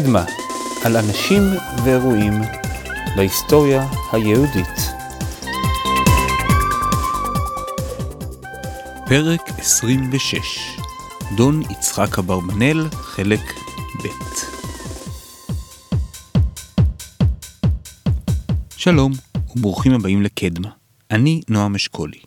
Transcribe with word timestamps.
קדמה, 0.00 0.24
על 0.84 0.96
אנשים 0.96 1.42
ואירועים 1.84 2.32
בהיסטוריה 3.16 3.88
היהודית. 4.12 4.66
פרק 9.08 9.40
26 9.58 10.38
דון 11.36 11.62
יצחק 11.70 12.18
אברבנאל, 12.18 12.88
חלק 12.92 13.40
ב' 14.04 14.08
שלום 18.76 19.12
וברוכים 19.56 19.92
הבאים 19.92 20.22
לקדמה. 20.22 20.68
אני 21.10 21.40
נועם 21.48 21.74
אשכולי. 21.74 22.18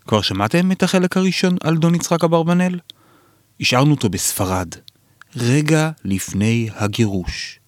כבר 0.00 0.20
שמעתם 0.20 0.72
את 0.72 0.82
החלק 0.82 1.16
הראשון 1.16 1.56
על 1.64 1.76
דון 1.76 1.94
יצחק 1.94 2.24
אברבנאל? 2.24 2.78
השארנו 3.60 3.90
אותו 3.90 4.08
בספרד, 4.08 4.68
רגע 5.36 5.90
לפני 6.04 6.68
הגירוש 6.74 7.58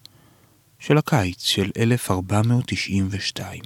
של 0.79 0.97
הקיץ 0.97 1.43
של 1.43 1.71
1492. 1.77 3.61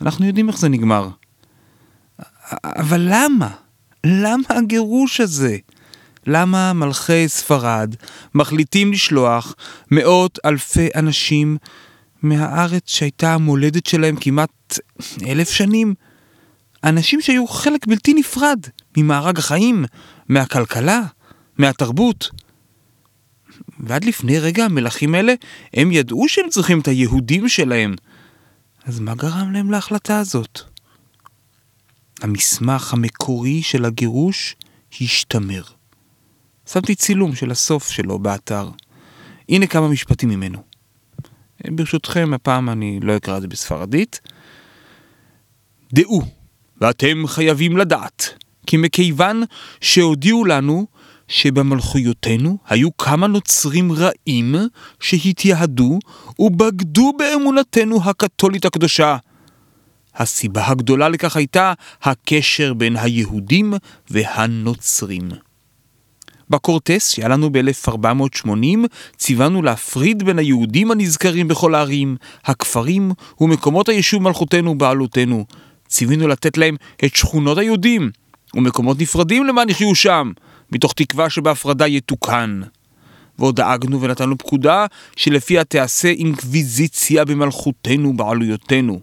אנחנו 0.00 0.26
יודעים 0.26 0.48
איך 0.48 0.58
זה 0.58 0.68
נגמר. 0.68 1.08
אבל 2.64 3.00
למה? 3.10 3.50
למה 4.06 4.44
הגירוש 4.48 5.20
הזה? 5.20 5.56
למה 6.26 6.72
מלכי 6.72 7.28
ספרד 7.28 7.94
מחליטים 8.34 8.92
לשלוח 8.92 9.54
מאות 9.90 10.38
אלפי 10.44 10.88
אנשים 10.94 11.56
מהארץ 12.22 12.82
שהייתה 12.86 13.34
המולדת 13.34 13.86
שלהם 13.86 14.16
כמעט 14.20 14.78
אלף 15.26 15.50
שנים? 15.50 15.94
אנשים 16.84 17.20
שהיו 17.20 17.46
חלק 17.46 17.86
בלתי 17.86 18.14
נפרד 18.14 18.60
ממארג 18.96 19.38
החיים, 19.38 19.84
מהכלכלה, 20.28 21.02
מהתרבות. 21.58 22.30
ועד 23.82 24.04
לפני 24.04 24.38
רגע 24.38 24.64
המלכים 24.64 25.14
האלה, 25.14 25.34
הם 25.74 25.92
ידעו 25.92 26.28
שהם 26.28 26.48
צריכים 26.48 26.80
את 26.80 26.88
היהודים 26.88 27.48
שלהם. 27.48 27.94
אז 28.84 29.00
מה 29.00 29.14
גרם 29.14 29.52
להם 29.52 29.70
להחלטה 29.70 30.18
הזאת? 30.18 30.60
המסמך 32.22 32.92
המקורי 32.92 33.62
של 33.62 33.84
הגירוש 33.84 34.56
השתמר. 35.00 35.62
שמתי 36.72 36.94
צילום 36.94 37.34
של 37.34 37.50
הסוף 37.50 37.90
שלו 37.90 38.18
באתר. 38.18 38.70
הנה 39.48 39.66
כמה 39.66 39.88
משפטים 39.88 40.28
ממנו. 40.28 40.62
ברשותכם, 41.66 42.34
הפעם 42.34 42.70
אני 42.70 43.00
לא 43.02 43.16
אקרא 43.16 43.36
את 43.36 43.42
זה 43.42 43.48
בספרדית. 43.48 44.20
דעו, 45.92 46.22
ואתם 46.80 47.26
חייבים 47.26 47.76
לדעת, 47.76 48.28
כי 48.66 48.76
מכיוון 48.76 49.42
שהודיעו 49.80 50.44
לנו 50.44 50.86
שבמלכויותינו 51.30 52.58
היו 52.68 52.96
כמה 52.96 53.26
נוצרים 53.26 53.92
רעים 53.92 54.54
שהתייהדו 55.00 55.98
ובגדו 56.38 57.12
באמונתנו 57.18 58.00
הקתולית 58.04 58.64
הקדושה. 58.64 59.16
הסיבה 60.16 60.66
הגדולה 60.66 61.08
לכך 61.08 61.36
הייתה 61.36 61.72
הקשר 62.02 62.74
בין 62.74 62.96
היהודים 62.96 63.74
והנוצרים. 64.10 65.28
בקורטס 66.50 67.10
שהיה 67.10 67.28
לנו 67.28 67.50
ב-1480 67.52 68.86
ציוונו 69.16 69.62
להפריד 69.62 70.22
בין 70.22 70.38
היהודים 70.38 70.90
הנזכרים 70.90 71.48
בכל 71.48 71.74
הערים, 71.74 72.16
הכפרים 72.44 73.12
ומקומות 73.40 73.88
היישוב 73.88 74.22
מלכותנו 74.22 74.70
ובעלותנו. 74.70 75.44
ציווינו 75.88 76.28
לתת 76.28 76.58
להם 76.58 76.76
את 77.04 77.16
שכונות 77.16 77.58
היהודים 77.58 78.10
ומקומות 78.54 79.00
נפרדים 79.00 79.44
למען 79.44 79.68
יחיו 79.68 79.94
שם, 79.94 80.32
מתוך 80.72 80.92
תקווה 80.92 81.30
שבהפרדה 81.30 81.86
יתוקן. 81.86 82.60
ועוד 83.38 83.56
דאגנו 83.56 84.00
ונתנו 84.00 84.38
פקודה 84.38 84.86
שלפיה 85.16 85.64
תיעשה 85.64 86.08
אינקוויזיציה 86.08 87.24
במלכותנו 87.24 88.08
ובעלויותינו. 88.08 89.00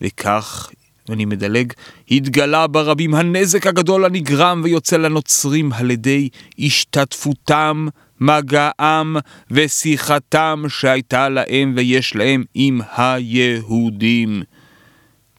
וכך, 0.00 0.70
ואני 1.08 1.24
מדלג, 1.24 1.72
התגלה 2.10 2.66
ברבים 2.66 3.14
הנזק 3.14 3.66
הגדול 3.66 4.04
הנגרם 4.04 4.60
ויוצא 4.64 4.96
לנוצרים 4.96 5.72
על 5.72 5.90
ידי 5.90 6.28
השתתפותם, 6.58 7.86
מגעם 8.20 9.16
ושיחתם 9.50 10.62
שהייתה 10.68 11.28
להם 11.28 11.74
ויש 11.76 12.16
להם 12.16 12.44
עם 12.54 12.80
היהודים. 12.96 14.42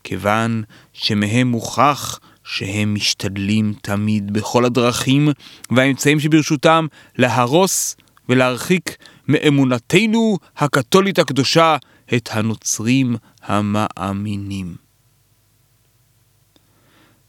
כיוון 0.04 0.64
שמהם 0.94 1.48
מוכח 1.48 2.20
שהם 2.48 2.94
משתדלים 2.94 3.74
תמיד 3.82 4.34
בכל 4.34 4.66
הדרכים 4.66 5.30
והאמצעים 5.72 6.20
שברשותם 6.20 6.88
להרוס 7.16 7.96
ולהרחיק 8.30 8.98
מאמונתנו 9.28 10.38
הקתולית 10.58 11.20
הקדושה 11.20 11.78
את 12.14 12.30
הנוצרים 12.32 13.16
המאמינים. 13.44 14.76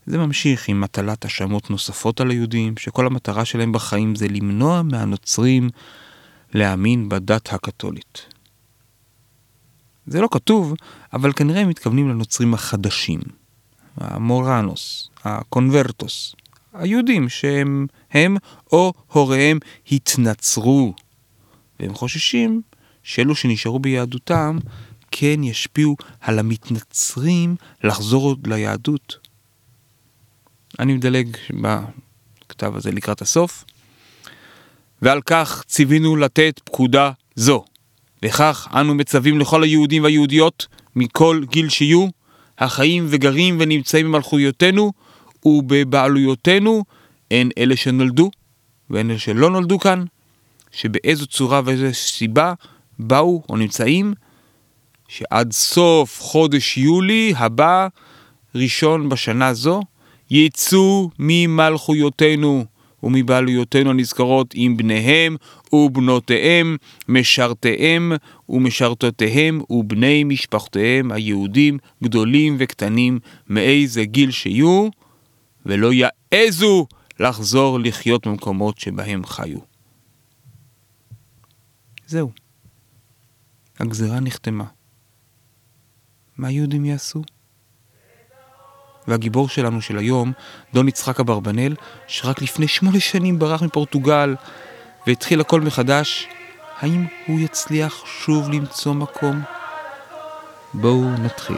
זה 0.06 0.18
ממשיך 0.18 0.68
עם 0.68 0.80
מטלת 0.80 1.24
האשמות 1.24 1.70
נוספות 1.70 2.20
על 2.20 2.30
היהודים, 2.30 2.76
שכל 2.76 3.06
המטרה 3.06 3.44
שלהם 3.44 3.72
בחיים 3.72 4.14
זה 4.14 4.28
למנוע 4.28 4.82
מהנוצרים 4.82 5.68
להאמין 6.54 7.08
בדת 7.08 7.52
הקתולית. 7.52 8.26
זה 10.06 10.20
לא 10.20 10.28
כתוב, 10.30 10.74
אבל 11.12 11.32
כנראה 11.32 11.60
הם 11.60 11.68
מתכוונים 11.68 12.08
לנוצרים 12.08 12.54
החדשים, 12.54 13.20
המורנוס, 14.00 15.10
הקונברטוס, 15.24 16.34
היהודים 16.72 17.28
שהם 17.28 17.86
הם 18.10 18.36
או 18.72 18.92
הוריהם 19.12 19.58
התנצרו, 19.92 20.94
והם 21.80 21.94
חוששים 21.94 22.62
שאלו 23.02 23.34
שנשארו 23.34 23.78
ביהדותם 23.78 24.58
כן 25.10 25.44
ישפיעו 25.44 25.96
על 26.20 26.38
המתנצרים 26.38 27.56
לחזור 27.84 28.22
עוד 28.24 28.46
ליהדות. 28.46 29.28
אני 30.78 30.94
מדלג 30.94 31.36
בכתב 31.50 32.76
הזה 32.76 32.90
לקראת 32.90 33.22
הסוף. 33.22 33.64
ועל 35.02 35.20
כך 35.22 35.62
ציווינו 35.66 36.16
לתת 36.16 36.60
פקודה 36.64 37.10
זו. 37.34 37.64
וכך 38.22 38.68
אנו 38.74 38.94
מצווים 38.94 39.38
לכל 39.38 39.62
היהודים 39.62 40.02
והיהודיות, 40.02 40.66
מכל 40.96 41.42
גיל 41.50 41.68
שיהיו, 41.68 42.06
החיים 42.58 43.06
וגרים 43.08 43.56
ונמצאים 43.60 44.06
במלכויותינו 44.06 44.92
ובבעלויותינו, 45.44 46.84
הן 47.30 47.48
אלה 47.58 47.76
שנולדו 47.76 48.30
והן 48.90 49.10
אלה 49.10 49.18
שלא 49.18 49.50
נולדו 49.50 49.78
כאן, 49.78 50.04
שבאיזו 50.72 51.26
צורה 51.26 51.60
ואיזו 51.64 51.94
סיבה 51.94 52.52
באו 52.98 53.42
או 53.48 53.56
נמצאים, 53.56 54.14
שעד 55.08 55.52
סוף 55.52 56.20
חודש 56.20 56.78
יולי 56.78 57.32
הבא, 57.36 57.88
ראשון 58.54 59.08
בשנה 59.08 59.54
זו, 59.54 59.80
יצאו 60.30 61.10
ממלכויותינו 61.18 62.64
ומבעלויותינו 63.02 63.90
הנזכרות 63.90 64.50
עם 64.54 64.76
בניהם 64.76 65.36
ובנותיהם, 65.72 66.76
משרתיהם 67.08 68.12
ומשרתותיהם 68.48 69.60
ובני 69.70 70.24
משפחותיהם 70.24 71.12
היהודים, 71.12 71.78
גדולים 72.04 72.56
וקטנים, 72.58 73.18
מאיזה 73.48 74.04
גיל 74.04 74.30
שיהיו, 74.30 74.88
ולא 75.66 75.90
יעזו 75.92 76.86
לחזור 77.20 77.80
לחיות 77.80 78.26
במקומות 78.26 78.78
שבהם 78.78 79.26
חיו. 79.26 79.58
זהו. 82.06 82.30
הגזרה 83.80 84.20
נחתמה. 84.20 84.64
מה 86.36 86.48
היהודים 86.48 86.84
יעשו? 86.84 87.22
והגיבור 89.08 89.48
שלנו 89.48 89.82
של 89.82 89.98
היום, 89.98 90.32
דון 90.74 90.88
יצחק 90.88 91.20
אברבנאל, 91.20 91.74
שרק 92.06 92.42
לפני 92.42 92.68
שמונה 92.68 93.00
שנים 93.00 93.38
ברח 93.38 93.62
מפורטוגל 93.62 94.34
והתחיל 95.06 95.40
הכל 95.40 95.60
מחדש, 95.60 96.28
האם 96.80 97.04
הוא 97.26 97.40
יצליח 97.40 98.04
שוב 98.06 98.50
למצוא 98.50 98.94
מקום? 98.94 99.40
בואו 100.74 101.10
נתחיל. 101.10 101.56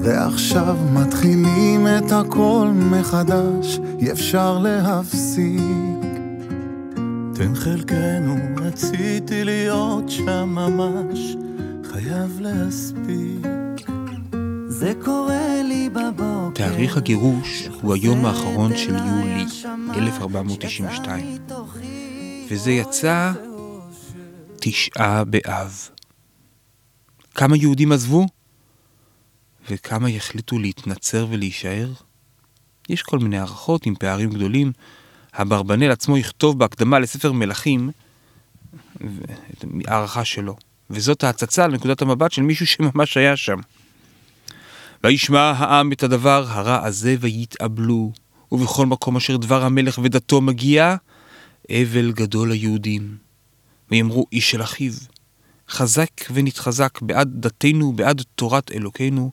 ועכשיו 0.00 0.76
מתחילים 0.92 1.86
את 1.86 2.12
הכל 2.12 2.68
מחדש, 2.74 3.78
אי 3.98 4.12
אפשר 4.12 4.58
להפסיק. 4.58 5.60
תן 7.34 7.54
חלקנו, 7.54 8.36
רציתי 8.56 9.44
להיות 9.44 10.08
שם 10.08 10.48
ממש, 10.48 11.36
חייב 11.92 12.40
להספיק. 12.40 13.46
זה 14.68 14.92
קורה 15.04 15.62
לי 15.64 15.88
בבוקר. 15.88 16.50
תאריך 16.54 16.96
הגירוש 16.96 17.68
הוא 17.82 17.94
היום 17.94 18.24
האחרון 18.24 18.76
של 18.76 18.96
יולי 18.96 19.44
1492, 19.96 21.38
וזה 22.48 22.72
יצא 22.72 23.32
תשעה 24.60 25.24
באב. 25.24 25.88
כמה 27.34 27.56
יהודים 27.56 27.92
עזבו? 27.92 28.26
וכמה 29.70 30.10
יחליטו 30.10 30.58
להתנצר 30.58 31.26
ולהישאר? 31.30 31.92
יש 32.88 33.02
כל 33.02 33.18
מיני 33.18 33.38
הערכות 33.38 33.86
עם 33.86 33.94
פערים 33.94 34.30
גדולים, 34.30 34.72
אברבנאל 35.34 35.90
עצמו 35.90 36.18
יכתוב 36.18 36.58
בהקדמה 36.58 36.98
לספר 36.98 37.32
מלכים, 37.32 37.90
הערכה 39.86 40.24
שלו. 40.24 40.56
וזאת 40.90 41.24
ההצצה 41.24 41.66
לנקודת 41.66 42.02
המבט 42.02 42.32
של 42.32 42.42
מישהו 42.42 42.66
שממש 42.66 43.16
היה 43.16 43.36
שם. 43.36 43.58
וישמע 45.04 45.40
העם 45.40 45.92
את 45.92 46.02
הדבר 46.02 46.44
הרע 46.48 46.86
הזה 46.86 47.16
ויתאבלו, 47.20 48.12
ובכל 48.52 48.86
מקום 48.86 49.16
אשר 49.16 49.36
דבר 49.36 49.64
המלך 49.64 49.98
ודתו 50.02 50.40
מגיע, 50.40 50.96
אבל 51.70 52.12
גדול 52.12 52.50
ליהודים. 52.50 53.16
ויאמרו 53.90 54.26
איש 54.32 54.50
של 54.50 54.62
אחיו, 54.62 54.92
חזק 55.68 56.10
ונתחזק 56.32 57.02
בעד 57.02 57.30
דתנו, 57.34 57.92
בעד 57.92 58.22
תורת 58.34 58.72
אלוקינו, 58.72 59.30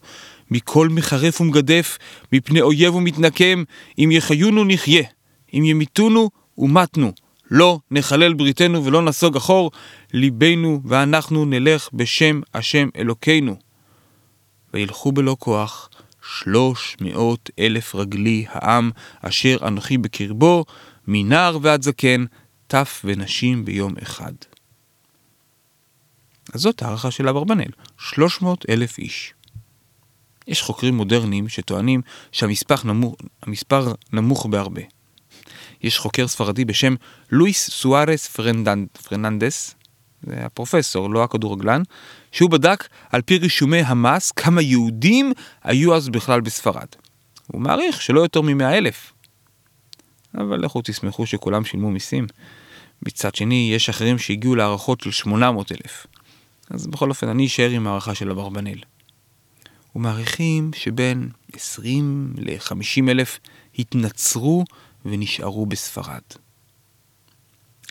מכל 0.52 0.90
מחרף 0.90 1.42
ומגדף, 1.42 1.98
מפני 2.34 2.62
אויב 2.62 2.96
ומתנקם, 2.96 3.64
אם 4.00 4.10
יחיונו 4.12 4.64
נחיה, 4.64 5.04
אם 5.54 5.64
ימיתונו 5.66 6.30
ומתנו, 6.58 7.12
לא 7.52 7.80
נחלל 7.92 8.34
בריתנו 8.34 8.86
ולא 8.86 9.02
נסוג 9.02 9.36
אחור, 9.38 9.72
ליבנו 10.14 10.82
ואנחנו 10.86 11.46
נלך 11.46 11.90
בשם 11.94 12.42
השם 12.54 12.90
אלוקינו. 12.96 13.56
וילכו 14.74 15.12
בלא 15.12 15.36
כוח 15.40 15.90
שלוש 16.24 16.98
מאות 17.02 17.50
אלף 17.60 17.96
רגלי 17.96 18.46
העם 18.50 18.92
אשר 19.22 19.58
אנוכי 19.68 19.98
בקרבו, 19.98 20.66
מנער 21.14 21.58
ועד 21.62 21.82
זקן, 21.82 22.26
טף 22.68 23.02
ונשים 23.06 23.66
ביום 23.66 23.94
אחד. 24.04 24.34
אז 26.54 26.62
זאת 26.62 26.82
הערכה 26.82 27.12
של 27.12 27.28
אברבנאל, 27.28 27.72
300 27.98 28.66
אלף 28.70 28.98
איש. 28.98 29.34
יש 30.48 30.62
חוקרים 30.62 30.96
מודרניים 30.96 31.50
שטוענים 31.50 32.02
שהמספר 32.32 32.76
נמוך, 32.84 33.16
נמוך 34.14 34.46
בהרבה. 34.46 34.82
יש 35.84 36.00
חוקר 36.00 36.28
ספרדי 36.28 36.66
בשם 36.66 36.96
לואיס 37.32 37.70
סוארס 37.70 38.28
פרנדנד, 38.28 38.88
פרננדס, 39.04 39.76
זה 40.24 40.46
הפרופסור, 40.46 41.10
לא 41.10 41.24
הכדורגלן, 41.24 41.82
שהוא 42.32 42.50
בדק 42.50 42.88
על 43.10 43.22
פי 43.22 43.38
רישומי 43.38 43.82
המס 43.82 44.32
כמה 44.32 44.62
יהודים 44.62 45.34
היו 45.64 45.96
אז 45.96 46.10
בכלל 46.10 46.42
בספרד. 46.42 46.88
הוא 47.48 47.62
מעריך 47.62 48.02
שלא 48.02 48.22
יותר 48.22 48.42
מ-100 48.42 48.64
אלף. 48.64 49.14
אבל 50.38 50.66
לכו 50.66 50.82
תשמחו 50.84 51.26
שכולם 51.26 51.66
שילמו 51.66 51.92
מיסים. 51.92 52.28
מצד 53.06 53.36
שני, 53.36 53.72
יש 53.76 53.90
אחרים 53.90 54.18
שהגיעו 54.18 54.56
להערכות 54.56 55.02
של 55.02 55.12
800 55.12 55.72
אלף. 55.72 56.08
אז 56.70 56.88
בכל 56.88 57.10
אופן, 57.10 57.28
אני 57.28 57.46
אשאר 57.46 57.70
עם 57.70 57.88
הערכה 57.88 58.16
של 58.16 58.32
אברבנאל. 58.32 58.80
ומעריכים 59.96 60.72
שבין 60.76 61.30
20 61.54 62.34
ל-50 62.38 63.10
אלף 63.10 63.40
התנצרו 63.80 64.66
ונשארו 65.06 65.66
בספרד. 65.66 66.22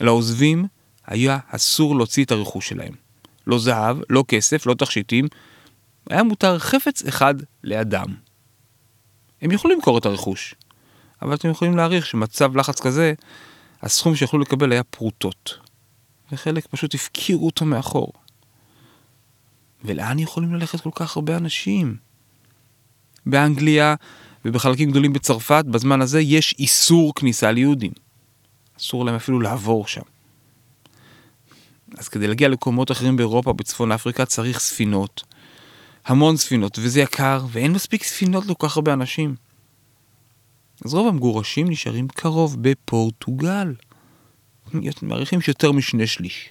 לעוזבים 0.01 0.67
היה 1.07 1.39
אסור 1.49 1.97
להוציא 1.97 2.25
את 2.25 2.31
הרכוש 2.31 2.69
שלהם. 2.69 2.93
לא 3.47 3.59
זהב, 3.59 3.97
לא 4.11 4.25
כסף, 4.29 4.67
לא 4.67 4.75
תכשיטים, 4.75 5.29
היה 6.11 6.23
מותר 6.23 6.59
חפץ 6.59 7.03
אחד 7.07 7.35
לאדם. 7.65 8.07
הם 9.43 9.53
יכלו 9.53 9.71
למכור 9.71 9.99
את 9.99 10.07
הרכוש, 10.07 10.55
אבל 11.23 11.35
אתם 11.35 11.51
יכולים 11.51 11.77
להעריך 11.77 12.07
שמצב 12.07 12.57
לחץ 12.57 12.81
כזה, 12.81 13.15
הסכום 13.83 14.17
שיכלו 14.17 14.41
לקבל 14.41 14.73
היה 14.73 14.83
פרוטות, 14.83 15.59
וחלק 16.33 16.67
פשוט 16.67 16.95
הפקירו 16.95 17.47
אותו 17.47 17.65
מאחור. 17.65 18.13
ולאן 19.85 20.19
יכולים 20.19 20.55
ללכת 20.55 20.81
כל 20.81 20.91
כך 20.95 21.17
הרבה 21.17 21.37
אנשים? 21.37 21.97
באנגליה 23.27 23.95
ובחלקים 24.45 24.91
גדולים 24.91 25.13
בצרפת, 25.13 25.65
בזמן 25.65 26.01
הזה 26.01 26.21
יש 26.21 26.55
איסור 26.59 27.15
כניסה 27.15 27.53
ליהודים. 27.53 27.93
אסור 28.79 29.05
להם 29.05 29.15
אפילו 29.15 29.41
לעבור 29.41 29.87
שם. 29.87 30.01
אז 31.99 32.09
כדי 32.09 32.27
להגיע 32.27 32.49
למקומות 32.49 32.91
אחרים 32.91 33.17
באירופה, 33.17 33.53
בצפון 33.53 33.93
אפריקה, 33.93 34.27
צריך 34.27 34.59
ספינות. 34.59 35.23
המון 36.07 36.37
ספינות, 36.37 36.79
וזה 36.79 37.01
יקר, 37.01 37.45
ואין 37.51 37.73
מספיק 37.73 38.05
ספינות 38.05 38.47
לכל 38.47 38.69
כך 38.69 38.77
הרבה 38.77 38.93
אנשים. 38.93 39.35
אז 40.85 40.94
רוב 40.94 41.09
המגורשים 41.09 41.69
נשארים 41.69 42.09
קרוב 42.09 42.56
בפורטוגל. 42.61 43.75
מעריכים 45.03 45.41
שיותר 45.41 45.73
משני 45.73 46.06
שליש. 46.06 46.50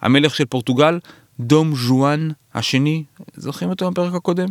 המלך 0.00 0.34
של 0.34 0.44
פורטוגל, 0.44 0.98
דום 1.40 1.74
ז'ואן 1.76 2.28
השני, 2.54 3.04
זוכרים 3.34 3.70
אותו 3.70 3.90
בפרק 3.90 4.14
הקודם? 4.14 4.48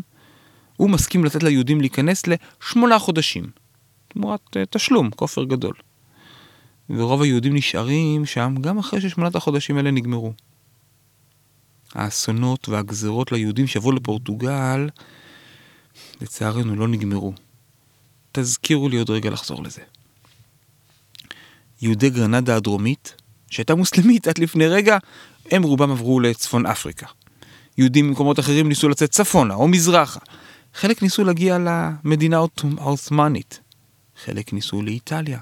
הוא 0.77 0.89
מסכים 0.89 1.25
לתת 1.25 1.43
ליהודים 1.43 1.81
להיכנס 1.81 2.23
לשמונה 2.27 2.99
חודשים, 2.99 3.45
תמורת 4.07 4.41
uh, 4.49 4.59
תשלום, 4.69 5.09
כופר 5.11 5.43
גדול. 5.43 5.73
ורוב 6.89 7.21
היהודים 7.21 7.55
נשארים 7.55 8.25
שם 8.25 8.55
גם 8.61 8.77
אחרי 8.77 9.01
ששמונת 9.01 9.35
החודשים 9.35 9.77
האלה 9.77 9.91
נגמרו. 9.91 10.33
האסונות 11.93 12.69
והגזרות 12.69 13.31
ליהודים 13.31 13.67
שעברו 13.67 13.91
לפורטוגל, 13.91 14.89
לצערנו 16.21 16.75
לא 16.75 16.87
נגמרו. 16.87 17.33
תזכירו 18.31 18.89
לי 18.89 18.97
עוד 18.97 19.09
רגע 19.09 19.29
לחזור 19.29 19.63
לזה. 19.63 19.81
יהודי 21.81 22.09
גרנדה 22.09 22.55
הדרומית, 22.55 23.15
שהייתה 23.49 23.75
מוסלמית 23.75 24.27
עד 24.27 24.37
לפני 24.37 24.67
רגע, 24.67 24.97
הם 25.51 25.63
רובם 25.63 25.91
עברו 25.91 26.19
לצפון 26.19 26.65
אפריקה. 26.65 27.05
יהודים 27.77 28.07
ממקומות 28.07 28.39
אחרים 28.39 28.69
ניסו 28.69 28.89
לצאת 28.89 29.11
צפונה 29.11 29.53
או 29.53 29.67
מזרחה. 29.67 30.19
חלק 30.73 31.01
ניסו 31.01 31.23
להגיע 31.23 31.57
למדינה 31.59 32.37
העות'מאנית. 32.77 33.59
חלק 34.23 34.53
ניסו 34.53 34.81
לאיטליה. 34.81 35.39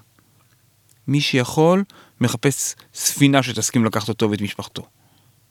מי 1.08 1.22
שיכול, 1.22 1.84
מחפש 2.22 2.76
ספינה 2.94 3.44
שתסכים 3.44 3.86
לקחת 3.86 4.10
אותו 4.10 4.32
ואת 4.32 4.42
משפחתו. 4.42 4.88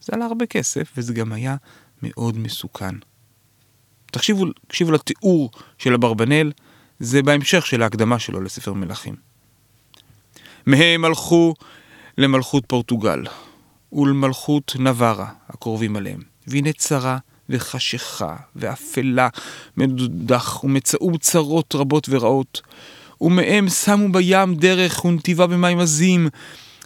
זה 0.01 0.13
עלה 0.13 0.25
הרבה 0.25 0.45
כסף, 0.45 0.91
וזה 0.97 1.13
גם 1.13 1.33
היה 1.33 1.55
מאוד 2.03 2.37
מסוכן. 2.37 2.95
תקשיבו, 4.05 4.45
תקשיבו 4.67 4.91
לתיאור 4.91 5.51
של 5.77 5.93
אברבנאל, 5.93 6.51
זה 6.99 7.23
בהמשך 7.23 7.65
של 7.65 7.81
ההקדמה 7.81 8.19
שלו 8.19 8.41
לספר 8.41 8.73
מלכים. 8.73 9.15
מהם 10.65 11.05
הלכו 11.05 11.53
למלכות 12.17 12.63
פורטוגל, 12.67 13.23
ולמלכות 13.93 14.75
נברה, 14.79 15.29
הקרובים 15.49 15.95
עליהם. 15.95 16.19
והנה 16.47 16.73
צרה 16.73 17.17
וחשיכה 17.49 18.35
ואפלה, 18.55 19.27
מדודח, 19.77 20.63
ומצאו 20.63 21.17
צרות 21.17 21.75
רבות 21.75 22.07
ורעות. 22.09 22.61
ומהם 23.21 23.69
שמו 23.69 24.11
בים 24.11 24.55
דרך 24.55 25.05
ונתיבה 25.05 25.47
במים 25.47 25.79
עזים, 25.79 26.29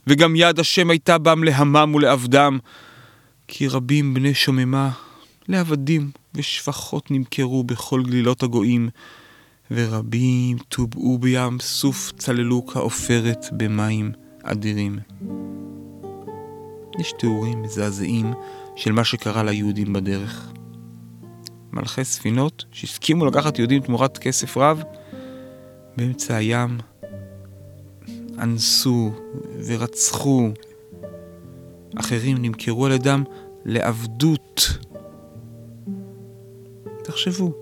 וגם 0.07 0.35
יד 0.35 0.59
השם 0.59 0.89
הייתה 0.89 1.17
בם 1.17 1.43
להמם 1.43 1.95
ולעבדם. 1.95 2.59
כי 3.47 3.67
רבים 3.67 4.13
בני 4.13 4.33
שוממה 4.33 4.89
לעבדים 5.47 6.11
ושפחות 6.35 7.11
נמכרו 7.11 7.63
בכל 7.63 8.03
גלילות 8.03 8.43
הגויים, 8.43 8.89
ורבים 9.71 10.57
טובעו 10.57 11.17
בים 11.17 11.59
סוף 11.59 12.11
צללו 12.17 12.65
כעופרת 12.65 13.45
במים 13.51 14.11
אדירים. 14.43 14.99
יש 16.99 17.13
תיאורים 17.19 17.61
מזעזעים 17.61 18.33
של 18.75 18.91
מה 18.91 19.03
שקרה 19.03 19.43
ליהודים 19.43 19.93
בדרך. 19.93 20.51
מלכי 21.71 22.03
ספינות 22.03 22.65
שהסכימו 22.71 23.25
לקחת 23.25 23.59
יהודים 23.59 23.81
תמורת 23.81 24.17
כסף 24.17 24.57
רב, 24.57 24.83
באמצע 25.97 26.35
הים 26.35 26.77
אנסו 28.39 29.11
ורצחו. 29.65 30.49
אחרים 31.95 32.37
נמכרו 32.37 32.85
על 32.85 32.91
ידם 32.91 33.23
לעבדות. 33.65 34.69
תחשבו, 37.03 37.53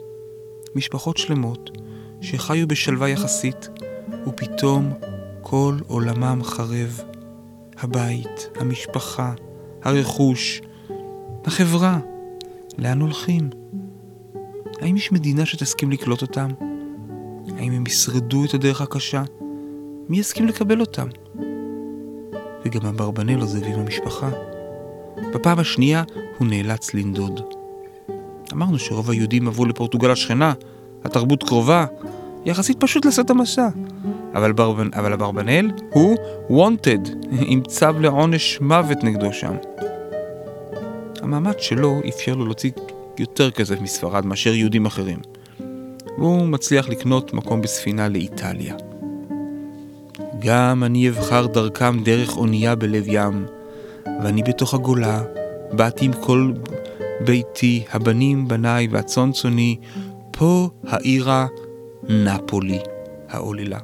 משפחות 0.76 1.18
שלמות 1.18 1.87
שחיו 2.22 2.68
בשלווה 2.68 3.10
יחסית, 3.10 3.70
ופתאום 4.28 4.94
כל 5.42 5.78
עולמם 5.88 6.40
חרב. 6.44 7.02
הבית, 7.80 8.50
המשפחה, 8.56 9.34
הרכוש, 9.84 10.62
החברה. 11.46 12.00
לאן 12.78 13.02
הולכים? 13.02 13.50
האם 14.82 14.98
יש 14.98 15.12
מדינה 15.12 15.46
שתסכים 15.46 15.92
לקלוט 15.92 16.22
אותם? 16.22 16.48
האם 17.58 17.72
הם 17.72 17.84
ישרדו 17.88 18.46
את 18.46 18.54
הדרך 18.54 18.82
הקשה? 18.82 19.24
מי 20.10 20.20
יסכים 20.20 20.48
לקבל 20.48 20.82
אותם? 20.82 21.08
וגם 22.66 22.86
אברבנאל 22.86 23.42
עוזב 23.42 23.64
עם 23.64 23.80
המשפחה. 23.80 24.30
בפעם 25.34 25.60
השנייה 25.60 26.04
הוא 26.38 26.48
נאלץ 26.48 26.94
לנדוד. 26.94 27.42
אמרנו 28.54 28.80
שרוב 28.80 29.10
היהודים 29.10 29.48
עברו 29.48 29.66
לפורטוגל 29.66 30.12
השכנה, 30.12 30.54
התרבות 31.08 31.44
קרובה, 31.44 31.86
יחסית 32.46 32.80
פשוט 32.80 33.06
לעשות 33.06 33.30
המסע. 33.30 33.68
אבל, 34.36 34.52
ברבנ... 34.52 34.90
אבל 34.94 35.14
אברבנאל 35.14 35.72
הוא 35.90 36.18
wanted, 36.50 37.10
עם 37.32 37.62
צו 37.62 38.00
לעונש 38.00 38.62
מוות 38.62 39.04
נגדו 39.04 39.34
שם. 39.34 39.56
המעמד 41.22 41.60
שלו 41.60 42.00
אפשר 42.08 42.36
לו 42.36 42.46
להוציא 42.46 42.72
יותר 43.20 43.52
כסף 43.52 43.82
מספרד 43.82 44.26
מאשר 44.26 44.54
יהודים 44.54 44.86
אחרים. 44.86 45.20
והוא 46.18 46.48
מצליח 46.48 46.90
לקנות 46.90 47.34
מקום 47.34 47.62
בספינה 47.62 48.10
לאיטליה. 48.10 48.76
גם 50.40 50.84
אני 50.84 51.10
אבחר 51.10 51.46
דרכם 51.46 52.04
דרך 52.04 52.38
אונייה 52.38 52.76
בלב 52.76 53.04
ים, 53.08 53.46
ואני 54.24 54.44
בתוך 54.44 54.74
הגולה, 54.74 55.24
באתי 55.72 56.06
עם 56.06 56.14
כל 56.14 56.52
ביתי, 57.26 57.84
הבנים 57.92 58.48
בניי 58.48 58.88
והצאן 58.92 59.32
צאני, 59.32 59.76
פה 60.38 60.70
העירה 60.88 61.48
נפולי 62.10 62.80
העוללה, 63.30 63.80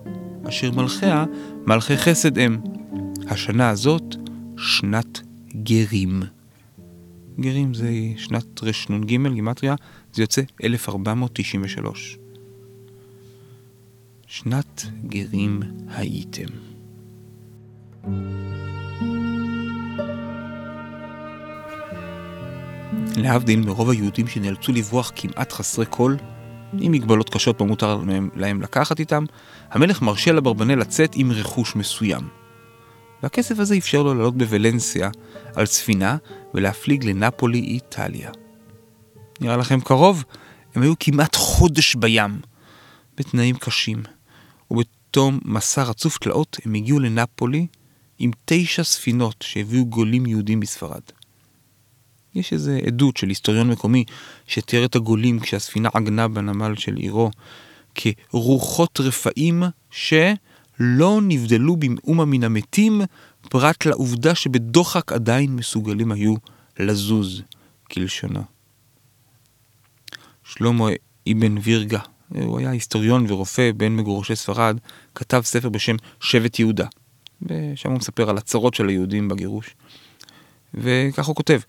אשר 0.50 0.72
מלכיה 0.72 1.26
מלכי 1.68 1.98
חסד 1.98 2.38
הם. 2.38 2.62
השנה 3.28 3.70
הזאת 3.70 4.16
שנת 4.58 5.22
גרים. 5.64 6.24
גרים 7.40 7.74
זה 7.74 7.90
שנת 8.18 8.64
רנ"ג, 8.90 9.06
גימטריה, 9.06 9.76
זה 10.14 10.24
יוצא 10.24 10.42
1493. 10.64 12.18
שנת 14.28 14.86
גרים 15.08 15.60
הייתם. 15.88 16.48
להבדיל 23.18 23.60
מרוב 23.60 23.90
היהודים 23.90 24.28
שנאלצו 24.28 24.72
לברוח 24.72 25.12
כמעט 25.16 25.52
חסרי 25.52 25.86
כל, 25.90 26.16
עם 26.80 26.92
מגבלות 26.92 27.30
קשות 27.30 27.62
מה 27.62 27.68
מותר 27.68 28.02
להם 28.36 28.62
לקחת 28.62 29.00
איתם, 29.00 29.26
המלך 29.72 30.02
מרשה 30.02 30.32
לאברבנאל 30.32 30.80
לצאת 30.80 31.12
עם 31.16 31.32
רכוש 31.32 31.76
מסוים. 31.76 32.28
והכסף 33.24 33.60
הזה 33.60 33.78
אפשר 33.78 34.04
לו 34.04 34.14
לעלות 34.14 34.38
בוולנסיה 34.38 35.10
על 35.56 35.66
ספינה 35.66 36.18
ולהפליג 36.54 37.06
לנפולי, 37.06 37.60
איטליה. 37.60 38.30
נראה 39.42 39.58
לכם 39.58 39.82
קרוב? 39.82 40.24
הם 40.76 40.82
היו 40.82 40.94
כמעט 41.00 41.36
חודש 41.36 41.96
בים, 41.96 42.40
בתנאים 43.18 43.56
קשים, 43.56 44.04
ובתום 44.72 45.40
מסע 45.46 45.84
רצוף 45.84 46.18
תלאות 46.18 46.58
הם 46.66 46.74
הגיעו 46.74 47.00
לנפולי 47.00 47.68
עם 48.20 48.32
תשע 48.46 48.84
ספינות 48.84 49.36
שהביאו 49.42 49.86
גולים 49.86 50.26
יהודים 50.26 50.60
בספרד. 50.60 51.02
יש 52.36 52.54
איזו 52.54 52.72
עדות 52.88 53.18
של 53.18 53.30
היסטוריון 53.30 53.70
מקומי 53.70 54.04
שתיאר 54.48 54.86
את 54.86 54.96
הגולים 54.96 55.40
כשהספינה 55.40 55.90
עגנה 55.94 56.28
בנמל 56.28 56.76
של 56.76 56.96
עירו 56.96 57.32
כרוחות 57.96 59.00
רפאים 59.00 59.64
שלא 59.92 61.20
נבדלו 61.22 61.76
במאומה 61.76 62.26
מן 62.26 62.44
המתים 62.44 63.02
פרט 63.50 63.86
לעובדה 63.86 64.36
שבדוחק 64.36 65.12
עדיין 65.12 65.56
מסוגלים 65.56 66.12
היו 66.12 66.36
לזוז, 66.80 67.42
כלשונו. 67.92 68.44
שלמה 70.44 70.86
אבן 71.32 71.56
וירגה, 71.64 72.00
הוא 72.30 72.60
היה 72.60 72.72
היסטוריון 72.72 73.26
ורופא 73.28 73.72
בין 73.78 73.96
מגורשי 73.96 74.36
ספרד, 74.36 74.78
כתב 75.16 75.42
ספר 75.46 75.70
בשם 75.70 75.96
שבט 76.20 76.60
יהודה. 76.60 76.86
ושם 77.42 77.90
הוא 77.90 77.98
מספר 77.98 78.30
על 78.30 78.38
הצרות 78.38 78.74
של 78.74 78.88
היהודים 78.88 79.28
בגירוש. 79.28 79.76
וכך 80.74 81.26
הוא 81.26 81.36
כותב, 81.36 81.60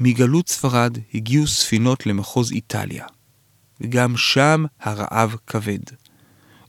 מגלות 0.00 0.48
ספרד 0.48 0.98
הגיעו 1.14 1.46
ספינות 1.46 2.06
למחוז 2.06 2.52
איטליה, 2.52 3.06
וגם 3.80 4.16
שם 4.16 4.64
הרעב 4.80 5.36
כבד. 5.46 5.78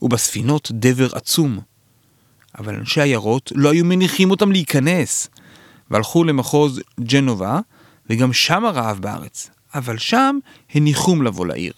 ובספינות 0.01 0.71
דבר 0.73 1.07
עצום. 1.13 1.59
אבל 2.59 2.75
אנשי 2.75 3.01
עיירות 3.01 3.51
לא 3.55 3.71
היו 3.71 3.85
מניחים 3.85 4.31
אותם 4.31 4.51
להיכנס, 4.51 5.29
והלכו 5.91 6.23
למחוז 6.23 6.81
ג'נובה, 6.99 7.59
וגם 8.09 8.33
שם 8.33 8.65
הרעב 8.65 8.99
בארץ, 8.99 9.49
אבל 9.75 9.97
שם 9.97 10.37
הניחום 10.73 11.23
לבוא 11.23 11.45
לעיר. 11.45 11.73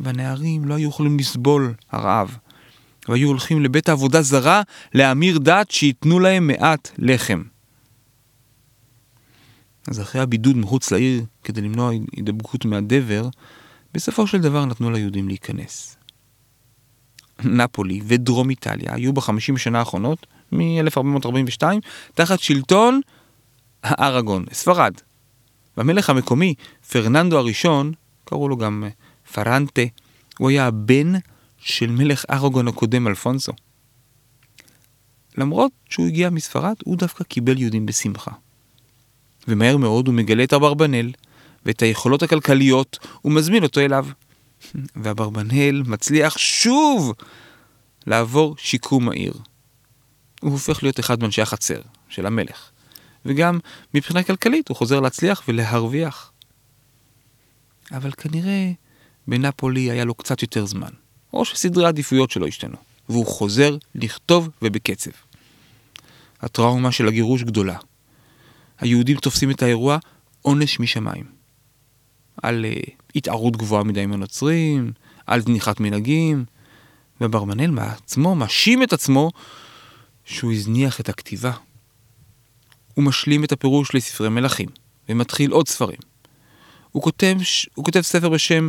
והנערים 0.00 0.64
לא 0.64 0.74
היו 0.74 0.88
יכולים 0.88 1.18
לסבול 1.18 1.74
הרעב, 1.90 2.36
והיו 3.08 3.28
הולכים 3.28 3.62
לבית 3.62 3.88
העבודה 3.88 4.22
זרה 4.22 4.62
להמיר 4.94 5.38
דת 5.38 5.70
שייתנו 5.70 6.18
להם 6.18 6.46
מעט 6.46 6.90
לחם. 6.98 7.42
אז 9.88 10.00
אחרי 10.00 10.20
הבידוד 10.20 10.56
מחוץ 10.56 10.92
לעיר, 10.92 11.24
כדי 11.44 11.60
למנוע 11.60 11.90
הידבקות 12.16 12.64
מהדבר, 12.64 13.28
בסופו 13.94 14.26
של 14.26 14.40
דבר 14.40 14.64
נתנו 14.64 14.90
ליהודים 14.90 15.28
להיכנס. 15.28 15.96
נפולי 17.44 18.00
ודרום 18.06 18.50
איטליה 18.50 18.94
היו 18.94 19.12
בחמישים 19.12 19.58
שנה 19.58 19.78
האחרונות, 19.78 20.26
מ-1442, 20.52 21.62
תחת 22.14 22.40
שלטון 22.40 23.00
הארגון, 23.82 24.44
ספרד. 24.52 24.92
והמלך 25.76 26.10
המקומי, 26.10 26.54
פרננדו 26.90 27.38
הראשון, 27.38 27.92
קראו 28.24 28.48
לו 28.48 28.56
גם 28.56 28.84
אה, 28.86 28.88
פרנטה, 29.32 29.82
הוא 30.38 30.50
היה 30.50 30.66
הבן 30.66 31.12
של 31.58 31.90
מלך 31.90 32.24
ארגון 32.30 32.68
הקודם, 32.68 33.06
אלפונסו. 33.06 33.52
למרות 35.38 35.72
שהוא 35.88 36.06
הגיע 36.06 36.30
מספרד, 36.30 36.74
הוא 36.84 36.96
דווקא 36.96 37.24
קיבל 37.24 37.58
יהודים 37.58 37.86
בשמחה. 37.86 38.30
ומהר 39.48 39.76
מאוד 39.76 40.06
הוא 40.06 40.14
מגלה 40.14 40.44
את 40.44 40.52
אברבנאל 40.52 41.12
ואת 41.66 41.82
היכולות 41.82 42.22
הכלכליות 42.22 42.98
ומזמין 43.24 43.62
אותו 43.62 43.80
אליו. 43.80 44.06
ואברבנאל 44.96 45.82
מצליח 45.86 46.38
שוב 46.38 47.12
לעבור 48.06 48.56
שיקום 48.58 49.08
העיר. 49.08 49.32
הוא 50.40 50.52
הופך 50.52 50.82
להיות 50.82 51.00
אחד 51.00 51.20
מאנשי 51.22 51.42
החצר 51.42 51.80
של 52.08 52.26
המלך, 52.26 52.70
וגם 53.24 53.58
מבחינה 53.94 54.22
כלכלית 54.22 54.68
הוא 54.68 54.76
חוזר 54.76 55.00
להצליח 55.00 55.42
ולהרוויח. 55.48 56.32
אבל 57.92 58.10
כנראה 58.10 58.72
בנפולי 59.28 59.90
היה 59.90 60.04
לו 60.04 60.14
קצת 60.14 60.42
יותר 60.42 60.66
זמן, 60.66 60.90
או 61.32 61.44
שסדרי 61.44 61.84
העדיפויות 61.84 62.30
שלו 62.30 62.46
השתנו, 62.46 62.76
והוא 63.08 63.26
חוזר 63.26 63.76
לכתוב 63.94 64.48
ובקצב. 64.62 65.10
הטראומה 66.40 66.92
של 66.92 67.08
הגירוש 67.08 67.42
גדולה. 67.42 67.78
היהודים 68.78 69.16
תופסים 69.16 69.50
את 69.50 69.62
האירוע 69.62 69.98
עונש 70.42 70.80
משמיים. 70.80 71.24
על 72.42 72.64
uh, 72.64 72.90
התערות 73.14 73.56
גבוהה 73.56 73.84
מדי 73.84 74.00
עם 74.00 74.12
הנוצרים, 74.12 74.92
על 75.26 75.40
זניחת 75.40 75.80
מנהגים, 75.80 76.44
וברמנל 77.20 77.70
מעצמו 77.70 78.34
מאשים 78.34 78.82
את 78.82 78.92
עצמו 78.92 79.30
שהוא 80.24 80.52
הזניח 80.52 81.00
את 81.00 81.08
הכתיבה. 81.08 81.52
הוא 82.94 83.04
משלים 83.04 83.44
את 83.44 83.52
הפירוש 83.52 83.94
לספרי 83.94 84.28
מלכים, 84.28 84.68
ומתחיל 85.08 85.50
עוד 85.50 85.68
ספרים. 85.68 85.98
הוא 86.92 87.02
כותב, 87.02 87.36
הוא 87.74 87.84
כותב 87.84 88.00
ספר 88.00 88.28
בשם 88.28 88.68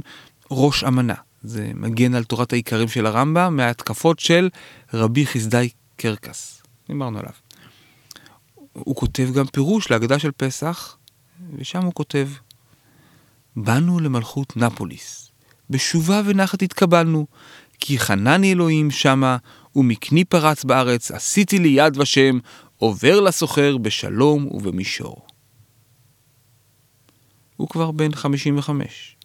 ראש 0.52 0.84
אמנה. 0.84 1.14
זה 1.42 1.72
מגן 1.76 2.16
על 2.16 2.24
תורת 2.24 2.54
העיקרים 2.54 2.88
של 2.88 3.06
הרמב"ם 3.06 3.56
מההתקפות 3.56 4.20
של 4.20 4.50
רבי 4.94 5.26
חסדאי 5.26 5.70
קרקס. 5.96 6.64
דיברנו 6.88 7.20
עליו. 7.20 7.32
הוא 8.86 8.96
כותב 8.96 9.30
גם 9.34 9.46
פירוש 9.48 9.92
להגדה 9.92 10.20
של 10.20 10.32
פסח, 10.32 10.98
ושם 11.56 11.84
הוא 11.84 11.94
כותב 11.94 12.30
באנו 13.56 14.00
למלכות 14.00 14.58
נפוליס, 14.58 15.32
בשובה 15.70 16.22
ונחת 16.26 16.62
התקבלנו, 16.62 17.28
כי 17.80 18.00
חנני 18.00 18.54
אלוהים 18.54 18.92
שמה, 18.92 19.38
ומקני 19.76 20.26
פרץ 20.26 20.64
בארץ, 20.64 21.12
עשיתי 21.12 21.60
לי 21.60 21.70
יד 21.70 21.98
ושם, 21.98 22.40
עובר 22.78 23.20
לסוחר 23.20 23.78
בשלום 23.78 24.48
ובמישור. 24.52 25.26
הוא 27.58 27.68
כבר 27.70 27.92
בן 27.92 28.16
55. 28.16 29.16